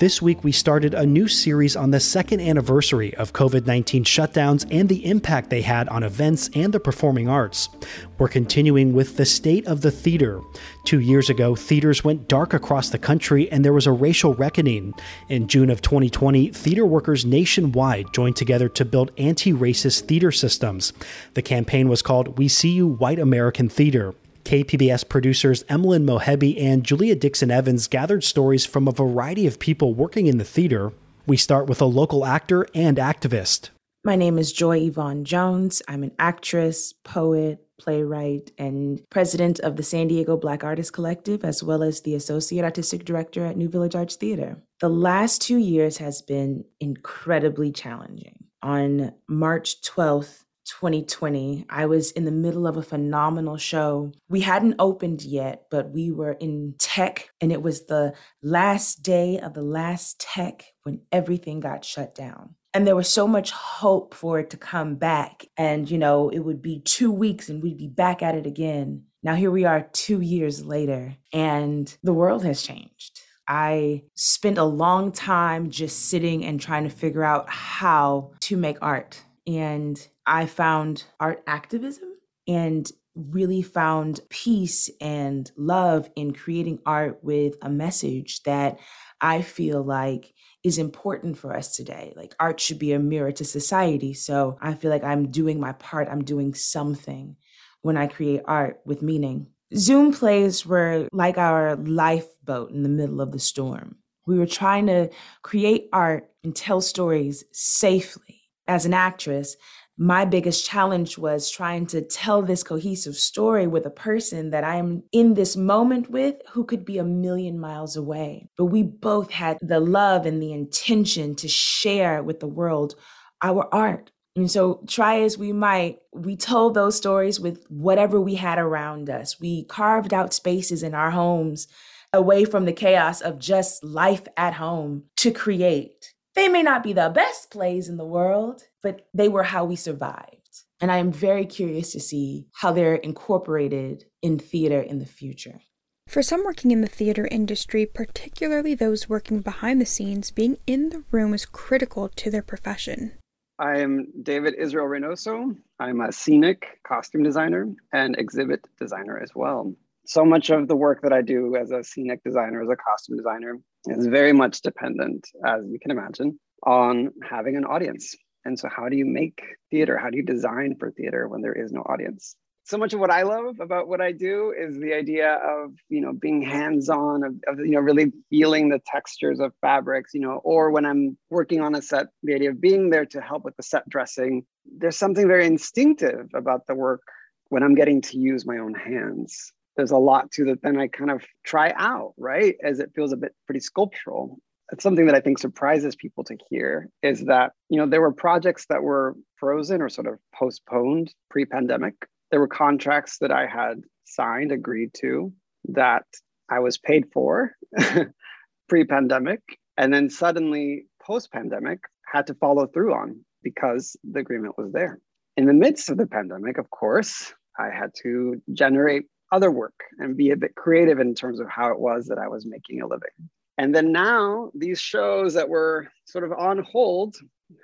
This 0.00 0.22
week, 0.22 0.42
we 0.42 0.50
started 0.50 0.94
a 0.94 1.04
new 1.04 1.28
series 1.28 1.76
on 1.76 1.90
the 1.90 2.00
second 2.00 2.40
anniversary 2.40 3.14
of 3.16 3.34
COVID 3.34 3.66
19 3.66 4.04
shutdowns 4.04 4.66
and 4.70 4.88
the 4.88 5.04
impact 5.04 5.50
they 5.50 5.60
had 5.60 5.90
on 5.90 6.02
events 6.02 6.48
and 6.54 6.72
the 6.72 6.80
performing 6.80 7.28
arts. 7.28 7.68
We're 8.16 8.28
continuing 8.28 8.94
with 8.94 9.18
the 9.18 9.26
state 9.26 9.66
of 9.66 9.82
the 9.82 9.90
theater. 9.90 10.40
Two 10.86 11.00
years 11.00 11.28
ago, 11.28 11.54
theaters 11.54 12.02
went 12.02 12.28
dark 12.28 12.54
across 12.54 12.88
the 12.88 12.98
country 12.98 13.52
and 13.52 13.62
there 13.62 13.74
was 13.74 13.86
a 13.86 13.92
racial 13.92 14.32
reckoning. 14.32 14.94
In 15.28 15.48
June 15.48 15.68
of 15.68 15.82
2020, 15.82 16.48
theater 16.48 16.86
workers 16.86 17.26
nationwide 17.26 18.14
joined 18.14 18.36
together 18.36 18.70
to 18.70 18.86
build 18.86 19.10
anti 19.18 19.52
racist 19.52 20.06
theater 20.06 20.32
systems. 20.32 20.94
The 21.34 21.42
campaign 21.42 21.90
was 21.90 22.00
called 22.00 22.38
We 22.38 22.48
See 22.48 22.70
You 22.70 22.86
White 22.86 23.18
American 23.18 23.68
Theater. 23.68 24.14
KPBS 24.50 25.08
producers 25.08 25.64
Emilyn 25.68 26.04
Mohebbi 26.04 26.60
and 26.60 26.82
Julia 26.82 27.14
Dixon 27.14 27.52
Evans 27.52 27.86
gathered 27.86 28.24
stories 28.24 28.66
from 28.66 28.88
a 28.88 28.92
variety 28.92 29.46
of 29.46 29.60
people 29.60 29.94
working 29.94 30.26
in 30.26 30.38
the 30.38 30.44
theater. 30.44 30.92
We 31.24 31.36
start 31.36 31.68
with 31.68 31.80
a 31.80 31.84
local 31.84 32.26
actor 32.26 32.66
and 32.74 32.96
activist. 32.96 33.70
My 34.02 34.16
name 34.16 34.40
is 34.40 34.50
Joy 34.50 34.78
Yvonne 34.78 35.24
Jones. 35.24 35.82
I'm 35.86 36.02
an 36.02 36.10
actress, 36.18 36.92
poet, 37.04 37.64
playwright, 37.78 38.50
and 38.58 39.00
president 39.08 39.60
of 39.60 39.76
the 39.76 39.84
San 39.84 40.08
Diego 40.08 40.36
Black 40.36 40.64
Artists 40.64 40.90
Collective, 40.90 41.44
as 41.44 41.62
well 41.62 41.84
as 41.84 42.00
the 42.00 42.16
associate 42.16 42.64
artistic 42.64 43.04
director 43.04 43.46
at 43.46 43.56
New 43.56 43.68
Village 43.68 43.94
Arts 43.94 44.16
Theater. 44.16 44.56
The 44.80 44.88
last 44.88 45.42
two 45.42 45.58
years 45.58 45.98
has 45.98 46.22
been 46.22 46.64
incredibly 46.80 47.70
challenging. 47.70 48.46
On 48.64 49.12
March 49.28 49.80
12th, 49.82 50.42
2020, 50.70 51.66
I 51.68 51.86
was 51.86 52.10
in 52.12 52.24
the 52.24 52.30
middle 52.30 52.66
of 52.66 52.76
a 52.76 52.82
phenomenal 52.82 53.56
show. 53.56 54.12
We 54.28 54.40
hadn't 54.40 54.76
opened 54.78 55.22
yet, 55.22 55.64
but 55.70 55.90
we 55.90 56.10
were 56.10 56.32
in 56.32 56.74
tech, 56.78 57.30
and 57.40 57.50
it 57.52 57.62
was 57.62 57.86
the 57.86 58.14
last 58.42 59.02
day 59.02 59.38
of 59.38 59.54
the 59.54 59.62
last 59.62 60.20
tech 60.20 60.64
when 60.84 61.00
everything 61.10 61.60
got 61.60 61.84
shut 61.84 62.14
down. 62.14 62.54
And 62.72 62.86
there 62.86 62.96
was 62.96 63.08
so 63.08 63.26
much 63.26 63.50
hope 63.50 64.14
for 64.14 64.38
it 64.38 64.50
to 64.50 64.56
come 64.56 64.94
back. 64.94 65.44
And, 65.56 65.90
you 65.90 65.98
know, 65.98 66.28
it 66.28 66.38
would 66.38 66.62
be 66.62 66.80
two 66.80 67.10
weeks 67.10 67.48
and 67.48 67.62
we'd 67.62 67.78
be 67.78 67.88
back 67.88 68.22
at 68.22 68.36
it 68.36 68.46
again. 68.46 69.04
Now, 69.22 69.34
here 69.34 69.50
we 69.50 69.64
are 69.64 69.88
two 69.92 70.20
years 70.20 70.64
later, 70.64 71.16
and 71.32 71.94
the 72.02 72.14
world 72.14 72.44
has 72.44 72.62
changed. 72.62 73.20
I 73.46 74.04
spent 74.14 74.58
a 74.58 74.64
long 74.64 75.10
time 75.10 75.70
just 75.70 76.06
sitting 76.06 76.44
and 76.44 76.60
trying 76.60 76.84
to 76.84 76.90
figure 76.90 77.24
out 77.24 77.50
how 77.50 78.30
to 78.42 78.56
make 78.56 78.78
art. 78.80 79.20
And 79.46 80.00
I 80.30 80.46
found 80.46 81.04
art 81.18 81.42
activism 81.48 82.08
and 82.46 82.90
really 83.16 83.62
found 83.62 84.20
peace 84.30 84.88
and 85.00 85.50
love 85.56 86.08
in 86.14 86.32
creating 86.32 86.78
art 86.86 87.18
with 87.22 87.56
a 87.60 87.68
message 87.68 88.44
that 88.44 88.78
I 89.20 89.42
feel 89.42 89.82
like 89.82 90.32
is 90.62 90.78
important 90.78 91.36
for 91.36 91.54
us 91.54 91.74
today. 91.74 92.12
Like 92.14 92.36
art 92.38 92.60
should 92.60 92.78
be 92.78 92.92
a 92.92 93.00
mirror 93.00 93.32
to 93.32 93.44
society. 93.44 94.14
So 94.14 94.56
I 94.62 94.74
feel 94.74 94.92
like 94.92 95.02
I'm 95.02 95.32
doing 95.32 95.58
my 95.58 95.72
part, 95.72 96.08
I'm 96.08 96.22
doing 96.22 96.54
something 96.54 97.34
when 97.82 97.96
I 97.96 98.06
create 98.06 98.42
art 98.44 98.80
with 98.84 99.02
meaning. 99.02 99.48
Zoom 99.74 100.12
plays 100.12 100.64
were 100.64 101.08
like 101.12 101.38
our 101.38 101.74
lifeboat 101.74 102.70
in 102.70 102.84
the 102.84 102.88
middle 102.88 103.20
of 103.20 103.32
the 103.32 103.40
storm. 103.40 103.96
We 104.26 104.38
were 104.38 104.46
trying 104.46 104.86
to 104.86 105.10
create 105.42 105.88
art 105.92 106.30
and 106.44 106.54
tell 106.54 106.80
stories 106.80 107.42
safely. 107.50 108.36
As 108.68 108.86
an 108.86 108.94
actress, 108.94 109.56
my 110.02 110.24
biggest 110.24 110.64
challenge 110.64 111.18
was 111.18 111.50
trying 111.50 111.84
to 111.84 112.00
tell 112.00 112.40
this 112.40 112.62
cohesive 112.62 113.14
story 113.16 113.66
with 113.66 113.84
a 113.84 113.90
person 113.90 114.48
that 114.48 114.64
I'm 114.64 115.02
in 115.12 115.34
this 115.34 115.58
moment 115.58 116.08
with 116.08 116.36
who 116.52 116.64
could 116.64 116.86
be 116.86 116.96
a 116.96 117.04
million 117.04 117.60
miles 117.60 117.96
away. 117.96 118.48
But 118.56 118.66
we 118.66 118.82
both 118.82 119.30
had 119.30 119.58
the 119.60 119.78
love 119.78 120.24
and 120.24 120.42
the 120.42 120.54
intention 120.54 121.34
to 121.34 121.48
share 121.48 122.22
with 122.22 122.40
the 122.40 122.46
world 122.46 122.94
our 123.42 123.68
art. 123.74 124.10
And 124.36 124.50
so, 124.50 124.82
try 124.88 125.20
as 125.20 125.36
we 125.36 125.52
might, 125.52 125.98
we 126.14 126.34
told 126.34 126.72
those 126.72 126.96
stories 126.96 127.38
with 127.38 127.62
whatever 127.68 128.18
we 128.18 128.36
had 128.36 128.58
around 128.58 129.10
us. 129.10 129.38
We 129.38 129.64
carved 129.64 130.14
out 130.14 130.32
spaces 130.32 130.82
in 130.82 130.94
our 130.94 131.10
homes 131.10 131.68
away 132.14 132.46
from 132.46 132.64
the 132.64 132.72
chaos 132.72 133.20
of 133.20 133.38
just 133.38 133.84
life 133.84 134.22
at 134.38 134.54
home 134.54 135.04
to 135.18 135.30
create. 135.30 136.14
They 136.34 136.48
may 136.48 136.62
not 136.62 136.82
be 136.82 136.94
the 136.94 137.10
best 137.10 137.50
plays 137.50 137.86
in 137.86 137.98
the 137.98 138.06
world, 138.06 138.62
but 138.82 139.06
they 139.14 139.28
were 139.28 139.42
how 139.42 139.64
we 139.64 139.76
survived. 139.76 140.36
And 140.80 140.90
I 140.90 140.96
am 140.96 141.12
very 141.12 141.44
curious 141.44 141.92
to 141.92 142.00
see 142.00 142.46
how 142.54 142.72
they're 142.72 142.94
incorporated 142.94 144.04
in 144.22 144.38
theater 144.38 144.80
in 144.80 144.98
the 144.98 145.06
future. 145.06 145.60
For 146.08 146.22
some 146.22 146.42
working 146.44 146.70
in 146.72 146.80
the 146.80 146.88
theater 146.88 147.28
industry, 147.30 147.86
particularly 147.86 148.74
those 148.74 149.08
working 149.08 149.40
behind 149.40 149.80
the 149.80 149.86
scenes, 149.86 150.30
being 150.30 150.56
in 150.66 150.88
the 150.88 151.04
room 151.12 151.34
is 151.34 151.46
critical 151.46 152.08
to 152.08 152.30
their 152.30 152.42
profession. 152.42 153.12
I 153.60 153.78
am 153.78 154.06
David 154.22 154.54
Israel 154.58 154.86
Reynoso. 154.86 155.54
I'm 155.78 156.00
a 156.00 156.10
scenic 156.10 156.78
costume 156.84 157.22
designer 157.22 157.68
and 157.92 158.16
exhibit 158.18 158.66
designer 158.80 159.20
as 159.22 159.30
well. 159.34 159.74
So 160.06 160.24
much 160.24 160.50
of 160.50 160.66
the 160.66 160.74
work 160.74 161.02
that 161.02 161.12
I 161.12 161.22
do 161.22 161.54
as 161.54 161.70
a 161.70 161.84
scenic 161.84 162.24
designer, 162.24 162.62
as 162.62 162.70
a 162.70 162.76
costume 162.76 163.18
designer, 163.18 163.58
is 163.86 164.06
very 164.06 164.32
much 164.32 164.62
dependent, 164.62 165.28
as 165.46 165.64
you 165.68 165.78
can 165.78 165.90
imagine, 165.90 166.40
on 166.66 167.10
having 167.22 167.56
an 167.56 167.64
audience. 167.64 168.16
And 168.44 168.58
so, 168.58 168.68
how 168.68 168.88
do 168.88 168.96
you 168.96 169.04
make 169.04 169.42
theater? 169.70 169.98
How 169.98 170.10
do 170.10 170.16
you 170.16 170.24
design 170.24 170.76
for 170.78 170.90
theater 170.90 171.28
when 171.28 171.42
there 171.42 171.52
is 171.52 171.72
no 171.72 171.80
audience? 171.80 172.36
So 172.64 172.78
much 172.78 172.94
of 172.94 173.00
what 173.00 173.10
I 173.10 173.22
love 173.22 173.58
about 173.60 173.88
what 173.88 174.00
I 174.00 174.12
do 174.12 174.54
is 174.56 174.78
the 174.78 174.94
idea 174.94 175.34
of 175.34 175.72
you 175.88 176.00
know 176.00 176.12
being 176.12 176.42
hands-on, 176.42 177.24
of, 177.24 177.34
of 177.48 177.58
you 177.58 177.72
know 177.72 177.80
really 177.80 178.12
feeling 178.30 178.68
the 178.68 178.80
textures 178.86 179.40
of 179.40 179.52
fabrics, 179.60 180.12
you 180.14 180.20
know, 180.20 180.40
or 180.44 180.70
when 180.70 180.86
I'm 180.86 181.16
working 181.30 181.60
on 181.60 181.74
a 181.74 181.82
set, 181.82 182.06
the 182.22 182.34
idea 182.34 182.50
of 182.50 182.60
being 182.60 182.90
there 182.90 183.06
to 183.06 183.20
help 183.20 183.44
with 183.44 183.56
the 183.56 183.62
set 183.62 183.88
dressing. 183.88 184.44
There's 184.64 184.96
something 184.96 185.26
very 185.26 185.46
instinctive 185.46 186.28
about 186.34 186.66
the 186.66 186.74
work 186.74 187.02
when 187.48 187.62
I'm 187.62 187.74
getting 187.74 188.00
to 188.02 188.18
use 188.18 188.46
my 188.46 188.58
own 188.58 188.74
hands 188.74 189.52
there's 189.76 189.90
a 189.92 189.96
lot 189.96 190.30
to 190.32 190.44
that 190.44 190.62
then 190.62 190.78
I 190.78 190.88
kind 190.88 191.10
of 191.10 191.24
try 191.42 191.72
out, 191.74 192.12
right? 192.18 192.54
As 192.62 192.80
it 192.80 192.90
feels 192.94 193.12
a 193.12 193.16
bit 193.16 193.34
pretty 193.46 193.60
sculptural 193.60 194.38
it's 194.72 194.82
something 194.82 195.06
that 195.06 195.14
I 195.14 195.20
think 195.20 195.38
surprises 195.38 195.96
people 195.96 196.24
to 196.24 196.36
hear 196.48 196.88
is 197.02 197.24
that, 197.24 197.52
you 197.68 197.76
know, 197.76 197.86
there 197.86 198.00
were 198.00 198.12
projects 198.12 198.66
that 198.68 198.82
were 198.82 199.16
frozen 199.36 199.82
or 199.82 199.88
sort 199.88 200.06
of 200.06 200.18
postponed 200.34 201.14
pre 201.28 201.44
pandemic. 201.44 201.94
There 202.30 202.40
were 202.40 202.48
contracts 202.48 203.18
that 203.18 203.32
I 203.32 203.46
had 203.46 203.82
signed, 204.04 204.52
agreed 204.52 204.90
to, 205.00 205.32
that 205.70 206.04
I 206.48 206.60
was 206.60 206.78
paid 206.78 207.06
for 207.12 207.52
pre 208.68 208.84
pandemic. 208.84 209.40
And 209.76 209.92
then 209.92 210.10
suddenly, 210.10 210.86
post 211.02 211.32
pandemic, 211.32 211.80
had 212.06 212.26
to 212.28 212.34
follow 212.34 212.66
through 212.66 212.94
on 212.94 213.24
because 213.42 213.96
the 214.04 214.20
agreement 214.20 214.58
was 214.58 214.72
there. 214.72 215.00
In 215.36 215.46
the 215.46 215.54
midst 215.54 215.90
of 215.90 215.96
the 215.96 216.06
pandemic, 216.06 216.58
of 216.58 216.70
course, 216.70 217.32
I 217.58 217.70
had 217.70 217.90
to 218.02 218.40
generate 218.52 219.04
other 219.32 219.50
work 219.50 219.74
and 219.98 220.16
be 220.16 220.30
a 220.30 220.36
bit 220.36 220.54
creative 220.54 220.98
in 220.98 221.14
terms 221.14 221.40
of 221.40 221.48
how 221.48 221.70
it 221.70 221.78
was 221.78 222.06
that 222.06 222.18
I 222.18 222.28
was 222.28 222.46
making 222.46 222.82
a 222.82 222.86
living. 222.86 223.30
And 223.60 223.74
then 223.74 223.92
now 223.92 224.50
these 224.54 224.80
shows 224.80 225.34
that 225.34 225.50
were 225.50 225.88
sort 226.06 226.24
of 226.24 226.32
on 226.32 226.64
hold 226.64 227.14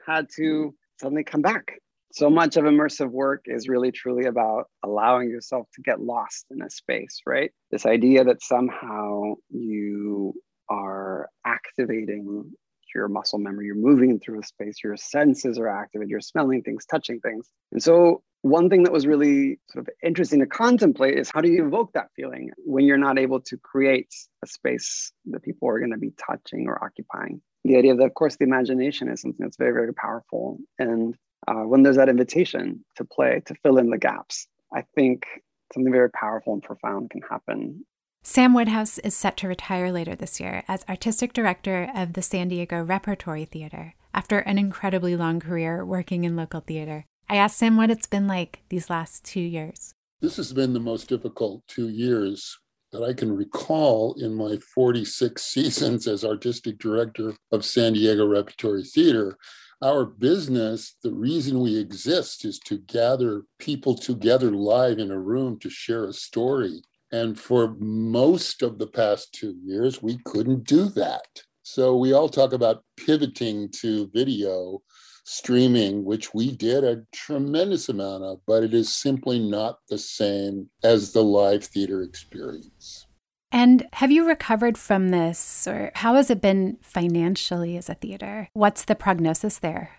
had 0.06 0.26
to 0.36 0.74
suddenly 1.00 1.24
come 1.24 1.40
back. 1.40 1.80
So 2.12 2.28
much 2.28 2.58
of 2.58 2.64
immersive 2.64 3.10
work 3.10 3.44
is 3.46 3.66
really 3.66 3.92
truly 3.92 4.26
about 4.26 4.64
allowing 4.84 5.30
yourself 5.30 5.68
to 5.72 5.80
get 5.80 6.02
lost 6.02 6.44
in 6.50 6.60
a 6.60 6.68
space, 6.68 7.22
right? 7.24 7.50
This 7.70 7.86
idea 7.86 8.24
that 8.24 8.42
somehow 8.42 9.36
you 9.48 10.34
are 10.68 11.30
activating 11.46 12.52
your 12.96 13.08
muscle 13.08 13.38
memory, 13.38 13.66
you're 13.66 13.76
moving 13.76 14.18
through 14.18 14.40
a 14.40 14.42
space, 14.44 14.76
your 14.82 14.96
senses 14.96 15.58
are 15.58 15.68
activated, 15.68 16.10
you're 16.10 16.20
smelling 16.20 16.62
things, 16.62 16.84
touching 16.86 17.20
things. 17.20 17.48
And 17.72 17.82
so 17.82 18.22
one 18.42 18.70
thing 18.70 18.84
that 18.84 18.92
was 18.92 19.06
really 19.06 19.58
sort 19.70 19.86
of 19.86 19.94
interesting 20.04 20.40
to 20.40 20.46
contemplate 20.46 21.18
is 21.18 21.30
how 21.32 21.40
do 21.40 21.50
you 21.50 21.66
evoke 21.66 21.92
that 21.94 22.08
feeling 22.14 22.50
when 22.58 22.84
you're 22.84 22.96
not 22.96 23.18
able 23.18 23.40
to 23.40 23.56
create 23.56 24.12
a 24.44 24.46
space 24.46 25.12
that 25.26 25.42
people 25.42 25.68
are 25.68 25.78
going 25.78 25.92
to 25.92 25.98
be 25.98 26.12
touching 26.26 26.66
or 26.68 26.82
occupying? 26.82 27.40
The 27.64 27.76
idea 27.76 27.96
that, 27.96 28.04
of 28.04 28.14
course, 28.14 28.36
the 28.36 28.44
imagination 28.44 29.08
is 29.08 29.20
something 29.20 29.44
that's 29.44 29.56
very, 29.56 29.72
very 29.72 29.92
powerful. 29.92 30.58
And 30.78 31.16
uh, 31.48 31.62
when 31.62 31.82
there's 31.82 31.96
that 31.96 32.08
invitation 32.08 32.84
to 32.96 33.04
play, 33.04 33.42
to 33.46 33.54
fill 33.62 33.78
in 33.78 33.90
the 33.90 33.98
gaps, 33.98 34.46
I 34.72 34.84
think 34.94 35.26
something 35.74 35.92
very 35.92 36.10
powerful 36.10 36.52
and 36.52 36.62
profound 36.62 37.10
can 37.10 37.22
happen. 37.22 37.84
Sam 38.28 38.54
Woodhouse 38.54 38.98
is 38.98 39.16
set 39.16 39.36
to 39.36 39.48
retire 39.48 39.92
later 39.92 40.16
this 40.16 40.40
year 40.40 40.64
as 40.66 40.84
artistic 40.88 41.32
director 41.32 41.88
of 41.94 42.14
the 42.14 42.22
San 42.22 42.48
Diego 42.48 42.82
Repertory 42.82 43.44
Theater 43.44 43.94
after 44.12 44.40
an 44.40 44.58
incredibly 44.58 45.14
long 45.14 45.38
career 45.38 45.86
working 45.86 46.24
in 46.24 46.34
local 46.34 46.58
theater. 46.58 47.04
I 47.30 47.36
asked 47.36 47.60
him 47.60 47.76
what 47.76 47.88
it's 47.88 48.08
been 48.08 48.26
like 48.26 48.64
these 48.68 48.90
last 48.90 49.24
two 49.24 49.40
years. 49.40 49.94
This 50.20 50.36
has 50.38 50.52
been 50.52 50.72
the 50.72 50.80
most 50.80 51.08
difficult 51.08 51.62
two 51.68 51.88
years 51.88 52.58
that 52.90 53.04
I 53.04 53.12
can 53.12 53.34
recall 53.34 54.16
in 54.18 54.34
my 54.34 54.56
46 54.74 55.40
seasons 55.44 56.08
as 56.08 56.24
artistic 56.24 56.78
director 56.78 57.32
of 57.52 57.64
San 57.64 57.92
Diego 57.92 58.26
Repertory 58.26 58.82
Theater. 58.82 59.38
Our 59.80 60.04
business, 60.04 60.96
the 61.04 61.14
reason 61.14 61.60
we 61.60 61.78
exist 61.78 62.44
is 62.44 62.58
to 62.66 62.78
gather 62.78 63.44
people 63.60 63.94
together 63.94 64.50
live 64.50 64.98
in 64.98 65.12
a 65.12 65.20
room 65.20 65.60
to 65.60 65.70
share 65.70 66.06
a 66.06 66.12
story. 66.12 66.82
And 67.12 67.38
for 67.38 67.76
most 67.78 68.62
of 68.62 68.78
the 68.78 68.86
past 68.86 69.32
two 69.32 69.54
years, 69.62 70.02
we 70.02 70.18
couldn't 70.24 70.64
do 70.64 70.88
that. 70.90 71.42
So 71.62 71.96
we 71.96 72.12
all 72.12 72.28
talk 72.28 72.52
about 72.52 72.84
pivoting 72.96 73.70
to 73.80 74.10
video 74.12 74.82
streaming, 75.24 76.04
which 76.04 76.32
we 76.32 76.52
did 76.52 76.84
a 76.84 77.02
tremendous 77.12 77.88
amount 77.88 78.22
of, 78.22 78.38
but 78.46 78.62
it 78.62 78.72
is 78.72 78.94
simply 78.94 79.40
not 79.40 79.78
the 79.88 79.98
same 79.98 80.70
as 80.84 81.12
the 81.12 81.22
live 81.22 81.64
theater 81.64 82.02
experience. 82.02 83.06
And 83.50 83.86
have 83.94 84.12
you 84.12 84.26
recovered 84.26 84.78
from 84.78 85.08
this, 85.08 85.66
or 85.66 85.90
how 85.94 86.14
has 86.14 86.30
it 86.30 86.40
been 86.40 86.78
financially 86.82 87.76
as 87.76 87.88
a 87.88 87.94
theater? 87.94 88.48
What's 88.52 88.84
the 88.84 88.94
prognosis 88.94 89.58
there? 89.58 89.90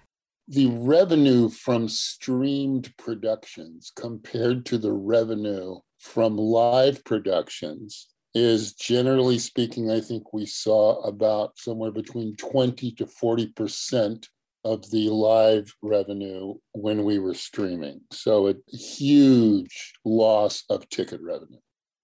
The 0.48 0.68
revenue 0.68 1.50
from 1.50 1.90
streamed 1.90 2.94
productions 2.98 3.92
compared 3.94 4.66
to 4.68 4.78
the 4.78 4.94
revenue 4.94 5.80
from 6.08 6.38
live 6.38 7.04
productions 7.04 8.08
is 8.34 8.74
generally 8.74 9.40
speaking, 9.40 9.92
I 9.92 10.00
think 10.00 10.34
we 10.34 10.46
saw 10.46 11.02
about 11.02 11.58
somewhere 11.58 11.92
between 11.92 12.36
20 12.38 12.92
to 12.94 13.06
40% 13.06 14.28
of 14.64 14.90
the 14.92 15.10
live 15.10 15.74
revenue 15.82 16.56
when 16.74 17.04
we 17.04 17.20
were 17.20 17.34
streaming. 17.34 18.02
So 18.12 18.48
a 18.48 18.56
huge 18.68 19.94
loss 20.04 20.64
of 20.70 20.90
ticket 20.90 21.22
revenue. 21.22 21.60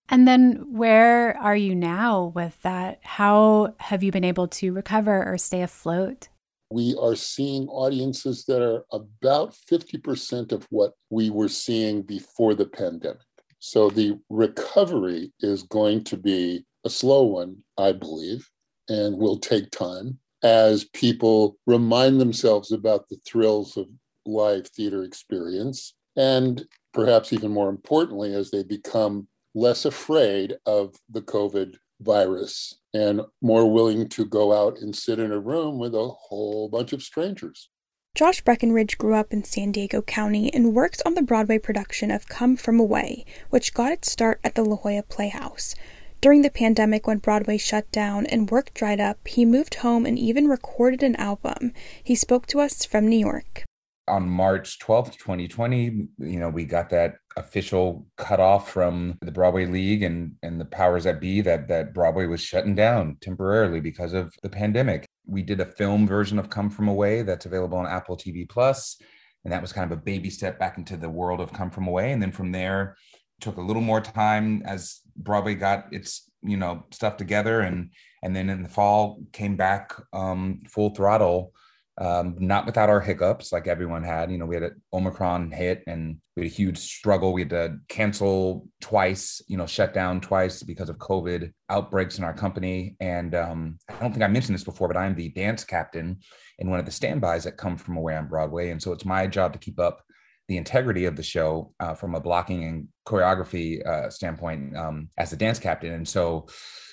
And 0.09 0.27
then 0.27 0.65
where 0.69 1.37
are 1.37 1.55
you 1.55 1.73
now 1.75 2.31
with 2.35 2.61
that? 2.61 2.99
How 3.03 3.73
have 3.79 4.03
you 4.03 4.11
been 4.11 4.23
able 4.23 4.47
to 4.49 4.73
recover 4.73 5.23
or 5.25 5.37
stay 5.37 5.61
afloat? 5.61 6.29
We 6.69 6.95
are 6.99 7.15
seeing 7.15 7.67
audiences 7.67 8.45
that 8.45 8.61
are 8.61 8.85
about 8.91 9.55
50% 9.71 10.51
of 10.51 10.67
what 10.69 10.93
we 11.09 11.29
were 11.29 11.49
seeing 11.49 12.01
before 12.01 12.53
the 12.53 12.65
pandemic. 12.65 13.21
So 13.65 13.89
the 13.89 14.19
recovery 14.30 15.32
is 15.39 15.63
going 15.63 16.04
to 16.04 16.17
be 16.17 16.65
a 16.84 16.89
slow 16.89 17.23
one, 17.23 17.63
I 17.78 17.93
believe, 17.93 18.45
and 18.89 19.17
will 19.17 19.38
take 19.38 19.71
time 19.71 20.19
as 20.43 20.84
people 20.84 21.56
remind 21.65 22.19
themselves 22.19 22.73
about 22.73 23.08
the 23.08 23.15
thrills 23.26 23.78
of 23.78 23.88
live 24.26 24.67
theater 24.67 25.06
experience. 25.06 25.93
And 26.17 26.65
perhaps 26.93 27.32
even 27.32 27.54
more 27.54 27.69
importantly, 27.69 28.34
as 28.36 28.52
they 28.52 28.63
become 28.63 29.30
less 29.56 29.86
afraid 29.86 30.58
of 30.65 30.97
the 31.10 31.21
COVID 31.21 31.78
virus 32.02 32.78
and 32.93 33.21
more 33.41 33.71
willing 33.71 34.10
to 34.10 34.26
go 34.26 34.52
out 34.52 34.80
and 34.80 34.93
sit 34.93 35.19
in 35.19 35.32
a 35.32 35.39
room 35.39 35.80
with 35.80 35.95
a 35.95 36.10
whole 36.10 36.67
bunch 36.67 36.91
of 36.91 37.02
strangers. 37.02 37.69
Josh 38.15 38.41
Breckenridge 38.41 38.99
grew 38.99 39.15
up 39.15 39.34
in 39.34 39.43
San 39.43 39.71
Diego 39.71 40.04
County 40.04 40.54
and 40.54 40.76
works 40.76 41.02
on 41.04 41.15
the 41.15 41.23
Broadway 41.23 41.58
production 41.58 42.12
of 42.12 42.28
Come 42.28 42.56
From 42.56 42.80
Away, 42.80 43.26
which 43.49 43.73
got 43.73 43.91
its 43.91 44.12
start 44.12 44.39
at 44.43 44.54
the 44.54 44.63
La 44.63 44.76
Jolla 44.76 45.02
Playhouse. 45.02 45.73
During 46.21 46.43
the 46.43 46.52
pandemic, 46.52 47.08
when 47.08 47.17
Broadway 47.17 47.58
shut 47.58 47.91
down 47.91 48.28
and 48.28 48.52
work 48.52 48.71
dried 48.76 48.99
up, 48.99 49.28
he 49.28 49.45
moved 49.45 49.73
home 49.82 50.06
and 50.06 50.19
even 50.19 50.47
recorded 50.47 51.02
an 51.02 51.15
album. 51.15 51.73
He 52.04 52.13
spoke 52.13 52.45
to 52.47 52.60
us 52.60 52.86
from 52.86 53.08
New 53.08 53.17
York 53.17 53.65
on 54.07 54.29
March 54.29 54.79
12th, 54.79 55.17
2020, 55.17 55.83
you 56.19 56.39
know, 56.39 56.49
we 56.49 56.65
got 56.65 56.89
that 56.89 57.15
official 57.37 58.05
cutoff 58.17 58.69
from 58.69 59.17
the 59.21 59.31
Broadway 59.31 59.65
League 59.65 60.03
and 60.03 60.33
and 60.43 60.59
the 60.59 60.65
powers 60.65 61.05
that 61.05 61.21
be 61.21 61.41
that 61.41 61.67
that 61.69 61.93
Broadway 61.93 62.27
was 62.27 62.41
shutting 62.41 62.75
down 62.75 63.17
temporarily 63.21 63.79
because 63.79 64.13
of 64.13 64.33
the 64.43 64.49
pandemic. 64.49 65.07
We 65.25 65.41
did 65.41 65.61
a 65.61 65.65
film 65.65 66.05
version 66.05 66.37
of 66.37 66.49
Come 66.49 66.69
From 66.69 66.87
Away 66.87 67.21
that's 67.21 67.45
available 67.45 67.77
on 67.77 67.87
Apple 67.87 68.17
TV 68.17 68.47
Plus, 68.47 68.97
and 69.43 69.53
that 69.53 69.61
was 69.61 69.71
kind 69.73 69.89
of 69.89 69.97
a 69.97 70.01
baby 70.01 70.29
step 70.29 70.59
back 70.59 70.77
into 70.77 70.97
the 70.97 71.09
world 71.09 71.39
of 71.39 71.53
Come 71.53 71.71
From 71.71 71.87
Away. 71.87 72.11
And 72.11 72.21
then 72.21 72.31
from 72.31 72.51
there, 72.51 72.97
took 73.39 73.57
a 73.57 73.61
little 73.61 73.81
more 73.81 74.01
time 74.01 74.63
as 74.65 74.99
Broadway 75.15 75.55
got 75.55 75.85
its 75.91 76.29
you 76.41 76.57
know 76.57 76.83
stuff 76.91 77.15
together, 77.15 77.61
and 77.61 77.91
and 78.21 78.35
then 78.35 78.49
in 78.49 78.63
the 78.63 78.69
fall 78.69 79.21
came 79.31 79.55
back 79.55 79.93
um, 80.11 80.59
full 80.69 80.89
throttle 80.89 81.53
um, 81.99 82.36
not 82.39 82.65
without 82.65 82.89
our 82.89 82.99
hiccups 82.99 83.51
like 83.51 83.67
everyone 83.67 84.03
had. 84.03 84.32
You 84.32 84.38
know, 84.38 84.45
we 84.45 84.56
had 84.56 84.63
an 84.63 84.82
Omicron 84.91 85.51
hit 85.51 85.84
and 85.86 86.17
we 86.36 86.43
had 86.43 86.51
a 86.51 86.56
huge 86.56 86.77
struggle. 86.79 87.34
We 87.34 87.41
had 87.41 87.49
to 87.51 87.77
cancel 87.88 88.67
twice, 88.82 89.41
you 89.47 89.58
know, 89.58 89.67
shut 89.67 89.93
down 89.93 90.19
twice 90.19 90.63
because 90.63 90.89
of 90.89 90.97
COVID 90.97 91.51
outbreaks 91.69 92.17
in 92.17 92.23
our 92.23 92.34
company. 92.34 92.95
And 92.99 93.36
um, 93.36 93.77
I 93.89 93.99
don't 93.99 94.12
think 94.12 94.23
I 94.23 94.27
mentioned 94.27 94.56
this 94.56 94.63
before, 94.63 94.88
but 94.88 94.97
I'm 94.97 95.15
the 95.15 95.29
dance 95.29 95.63
captain 95.63 96.19
in 96.60 96.69
one 96.69 96.79
of 96.79 96.86
the 96.86 96.91
standbys 96.91 97.43
that 97.43 97.58
come 97.58 97.77
from 97.77 97.97
away 97.97 98.15
on 98.15 98.27
Broadway. 98.27 98.71
And 98.71 98.82
so 98.82 98.91
it's 98.91 99.06
my 99.06 99.27
job 99.27 99.53
to 99.53 99.60
keep 99.60 99.79
up 99.79 100.03
the 100.47 100.58
integrity 100.58 101.06
of 101.06 101.15
the 101.15 101.23
show 101.23 101.73
uh, 101.79 101.93
from 101.93 102.15
a 102.15 102.19
blocking 102.19 102.65
and 102.65 102.88
choreography 103.08 103.86
uh, 103.86 104.10
standpoint 104.10 104.75
um, 104.75 105.10
as 105.17 105.32
a 105.32 105.38
dance 105.38 105.58
captain. 105.58 105.93
And 105.93 106.08
so, 106.08 106.47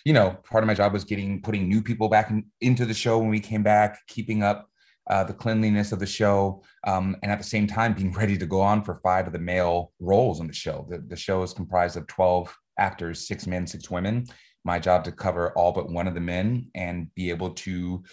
you 0.05 0.13
know, 0.13 0.39
part 0.49 0.63
of 0.63 0.69
my 0.69 0.75
job 0.75 0.93
was 0.93 1.05
getting 1.05 1.43
putting 1.43 1.69
new 1.69 1.83
people 1.83 2.09
back 2.09 2.31
in, 2.31 2.45
into 2.61 2.87
the 2.87 2.95
show 2.95 3.19
when 3.19 3.29
we 3.29 3.41
came 3.41 3.63
back, 3.63 3.99
keeping 4.07 4.43
up 4.43 4.70
uh, 5.11 5.25
the 5.25 5.35
cleanliness 5.35 5.93
of 5.93 5.99
the 5.99 6.07
show, 6.07 6.63
um, 6.87 7.17
and 7.23 7.31
at 7.31 7.39
the 7.39 7.45
same 7.45 7.67
time 7.67 7.93
being 7.93 8.13
ready 8.21 8.39
to 8.39 8.47
go 8.47 8.61
on 8.61 8.83
for 8.83 8.95
five 8.97 9.27
of 9.27 9.33
the 9.33 9.39
male 9.39 9.93
roles 9.99 10.41
in 10.41 10.47
the 10.47 10.53
show. 10.53 10.87
The, 10.89 10.99
the 10.99 11.17
show 11.17 11.43
is 11.43 11.53
comprised 11.53 11.97
of 11.97 12.07
12 12.07 12.57
actors, 12.79 13.27
six 13.27 13.47
men, 13.47 13.67
six 13.67 13.91
women. 13.91 14.27
My 14.65 14.79
job 14.79 15.05
to 15.05 15.13
cover 15.13 15.53
all 15.53 15.73
but 15.73 15.91
one 15.91 16.07
of 16.07 16.15
the 16.15 16.21
men 16.21 16.71
and 16.75 17.13
be 17.15 17.31
able 17.31 17.51
to 17.51 18.05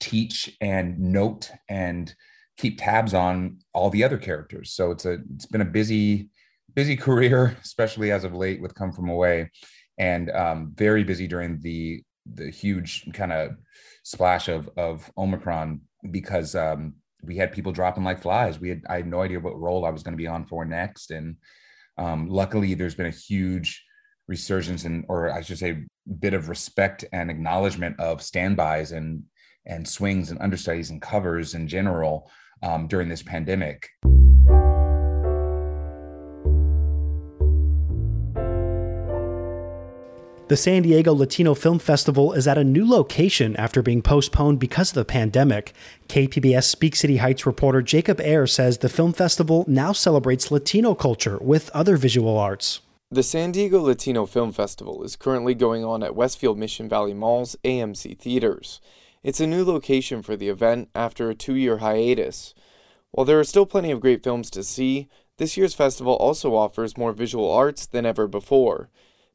teach 0.00 0.56
and 0.60 0.98
note 0.98 1.50
and 1.68 2.12
keep 2.56 2.78
tabs 2.80 3.14
on 3.14 3.58
all 3.72 3.90
the 3.90 4.02
other 4.02 4.18
characters. 4.18 4.72
So 4.72 4.90
it's 4.90 5.04
a 5.04 5.18
it's 5.34 5.46
been 5.46 5.60
a 5.60 5.66
busy 5.66 6.30
busy 6.74 6.96
career, 6.96 7.56
especially 7.62 8.10
as 8.10 8.24
of 8.24 8.34
late 8.34 8.60
with 8.60 8.74
Come 8.74 8.92
From 8.92 9.08
Away, 9.08 9.50
and 9.98 10.30
um, 10.30 10.72
very 10.74 11.04
busy 11.04 11.26
during 11.26 11.60
the 11.60 12.02
the 12.34 12.50
huge 12.50 13.06
kind 13.12 13.32
of 13.32 13.52
splash 14.02 14.48
of 14.48 14.68
of 14.76 15.10
Omicron 15.16 15.82
because 16.10 16.54
um, 16.54 16.94
we 17.22 17.36
had 17.36 17.52
people 17.52 17.72
dropping 17.72 18.04
like 18.04 18.22
flies. 18.22 18.58
We 18.58 18.70
had 18.70 18.82
I 18.88 18.96
had 18.96 19.06
no 19.06 19.22
idea 19.22 19.40
what 19.40 19.58
role 19.58 19.84
I 19.84 19.90
was 19.90 20.02
going 20.02 20.12
to 20.12 20.22
be 20.22 20.26
on 20.26 20.46
for 20.46 20.64
next, 20.64 21.10
and 21.10 21.36
um, 21.98 22.28
luckily 22.28 22.74
there's 22.74 22.94
been 22.94 23.06
a 23.06 23.10
huge 23.10 23.84
resurgence 24.28 24.84
and 24.84 25.04
or 25.08 25.30
I 25.30 25.42
should 25.42 25.58
say 25.58 25.84
bit 26.20 26.34
of 26.34 26.48
respect 26.48 27.04
and 27.12 27.30
acknowledgement 27.30 27.98
of 27.98 28.22
standbys 28.22 28.92
and 28.92 29.24
and 29.66 29.86
swings 29.86 30.30
and 30.30 30.40
understudies 30.40 30.90
and 30.90 31.02
covers 31.02 31.54
in 31.54 31.68
general 31.68 32.30
um, 32.62 32.86
during 32.86 33.08
this 33.08 33.22
pandemic. 33.22 33.88
The 40.50 40.56
San 40.56 40.82
Diego 40.82 41.14
Latino 41.14 41.54
Film 41.54 41.78
Festival 41.78 42.32
is 42.32 42.48
at 42.48 42.58
a 42.58 42.64
new 42.64 42.84
location 42.84 43.54
after 43.54 43.82
being 43.82 44.02
postponed 44.02 44.58
because 44.58 44.90
of 44.90 44.96
the 44.96 45.04
pandemic. 45.04 45.72
KPBS 46.08 46.64
Speak 46.64 46.96
City 46.96 47.18
Heights 47.18 47.46
reporter 47.46 47.82
Jacob 47.82 48.20
Aere 48.20 48.48
says 48.48 48.78
the 48.78 48.88
film 48.88 49.12
festival 49.12 49.64
now 49.68 49.92
celebrates 49.92 50.50
Latino 50.50 50.92
culture 50.96 51.38
with 51.40 51.70
other 51.70 51.96
visual 51.96 52.36
arts. 52.36 52.80
The 53.12 53.22
San 53.22 53.52
Diego 53.52 53.80
Latino 53.80 54.26
Film 54.26 54.50
Festival 54.50 55.04
is 55.04 55.14
currently 55.14 55.54
going 55.54 55.84
on 55.84 56.02
at 56.02 56.16
Westfield 56.16 56.58
Mission 56.58 56.88
Valley 56.88 57.14
Mall's 57.14 57.54
AMC 57.62 58.18
Theaters. 58.18 58.80
It's 59.22 59.38
a 59.38 59.46
new 59.46 59.64
location 59.64 60.20
for 60.20 60.34
the 60.34 60.48
event 60.48 60.88
after 60.96 61.30
a 61.30 61.34
two 61.36 61.54
year 61.54 61.76
hiatus. 61.76 62.54
While 63.12 63.24
there 63.24 63.38
are 63.38 63.44
still 63.44 63.66
plenty 63.66 63.92
of 63.92 64.00
great 64.00 64.24
films 64.24 64.50
to 64.50 64.64
see, 64.64 65.08
this 65.36 65.56
year's 65.56 65.74
festival 65.74 66.14
also 66.14 66.56
offers 66.56 66.98
more 66.98 67.12
visual 67.12 67.52
arts 67.52 67.86
than 67.86 68.04
ever 68.04 68.26
before. 68.26 68.90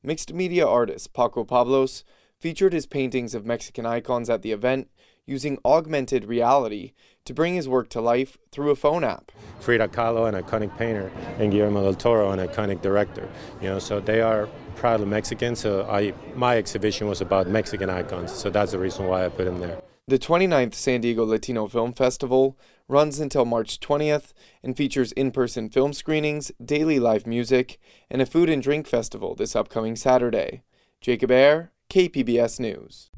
Mixed 0.06 0.32
media 0.36 0.68
artist 0.68 1.14
Paco 1.14 1.44
Pablos 1.44 2.04
featured 2.40 2.74
his 2.74 2.86
paintings 2.86 3.34
of 3.34 3.44
Mexican 3.44 3.88
icons 3.88 4.30
at 4.30 4.44
the 4.44 4.52
event 4.52 4.88
using 5.26 5.58
augmented 5.66 6.26
reality 6.26 6.94
to 7.26 7.34
bring 7.34 7.56
his 7.56 7.68
work 7.68 7.90
to 7.90 8.00
life 8.00 8.38
through 8.52 8.70
a 8.70 8.76
phone 8.76 9.04
app. 9.04 9.32
Frida 9.62 9.88
Kahlo, 9.88 10.30
an 10.30 10.40
iconic 10.40 10.78
painter, 10.78 11.12
and 11.40 11.52
Guillermo 11.52 11.82
del 11.82 11.96
Toro, 11.96 12.30
an 12.30 12.38
iconic 12.38 12.84
director. 12.84 13.28
You 13.60 13.70
know, 13.70 13.80
so 13.80 14.00
they 14.00 14.22
are 14.22 14.48
proudly 14.76 15.08
Mexican. 15.08 15.56
So 15.56 15.90
I, 15.90 16.14
my 16.36 16.56
exhibition 16.58 17.08
was 17.08 17.22
about 17.22 17.48
Mexican 17.48 17.90
icons. 17.90 18.32
So 18.32 18.52
that's 18.52 18.74
the 18.74 18.78
reason 18.78 19.08
why 19.08 19.26
I 19.26 19.30
put 19.30 19.46
them 19.46 19.60
there. 19.60 19.82
The 20.08 20.20
29th 20.20 20.76
San 20.76 21.02
Diego 21.02 21.26
Latino 21.26 21.68
Film 21.68 21.94
Festival 21.94 22.60
runs 22.88 23.20
until 23.20 23.46
March 23.46 23.80
20th 23.80 24.34
and 24.64 24.78
features 24.78 25.12
in 25.14 25.32
person 25.32 25.70
film 25.70 25.94
screenings, 25.94 26.52
daily 26.64 27.00
live 27.00 27.26
music, 27.26 27.80
and 28.10 28.22
a 28.22 28.26
food 28.26 28.50
and 28.50 28.62
drink 28.62 28.88
festival 28.88 29.36
this 29.36 29.56
upcoming 29.56 29.96
Saturday. 29.96 30.64
Jacob 31.02 31.32
Aere, 31.32 31.72
KPBS 31.90 32.60
News. 32.60 33.10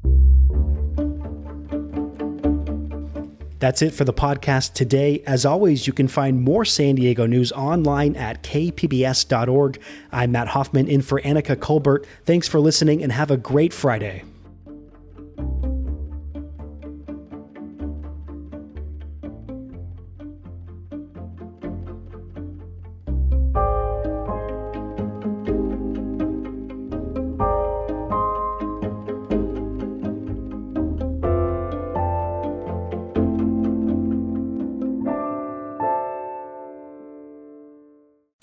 That's 3.58 3.82
it 3.82 3.92
for 3.92 4.04
the 4.04 4.12
podcast 4.12 4.74
today. 4.74 5.22
As 5.26 5.44
always, 5.44 5.86
you 5.86 5.92
can 5.92 6.06
find 6.06 6.40
more 6.40 6.64
San 6.64 6.94
Diego 6.94 7.26
news 7.26 7.50
online 7.52 8.14
at 8.14 8.44
kpbs.org. 8.44 9.80
I'm 10.12 10.32
Matt 10.32 10.48
Hoffman 10.48 10.86
in 10.86 11.02
for 11.02 11.20
Annika 11.22 11.58
Colbert. 11.58 12.06
Thanks 12.24 12.46
for 12.46 12.60
listening 12.60 13.02
and 13.02 13.10
have 13.10 13.32
a 13.32 13.36
great 13.36 13.72
Friday. 13.72 14.22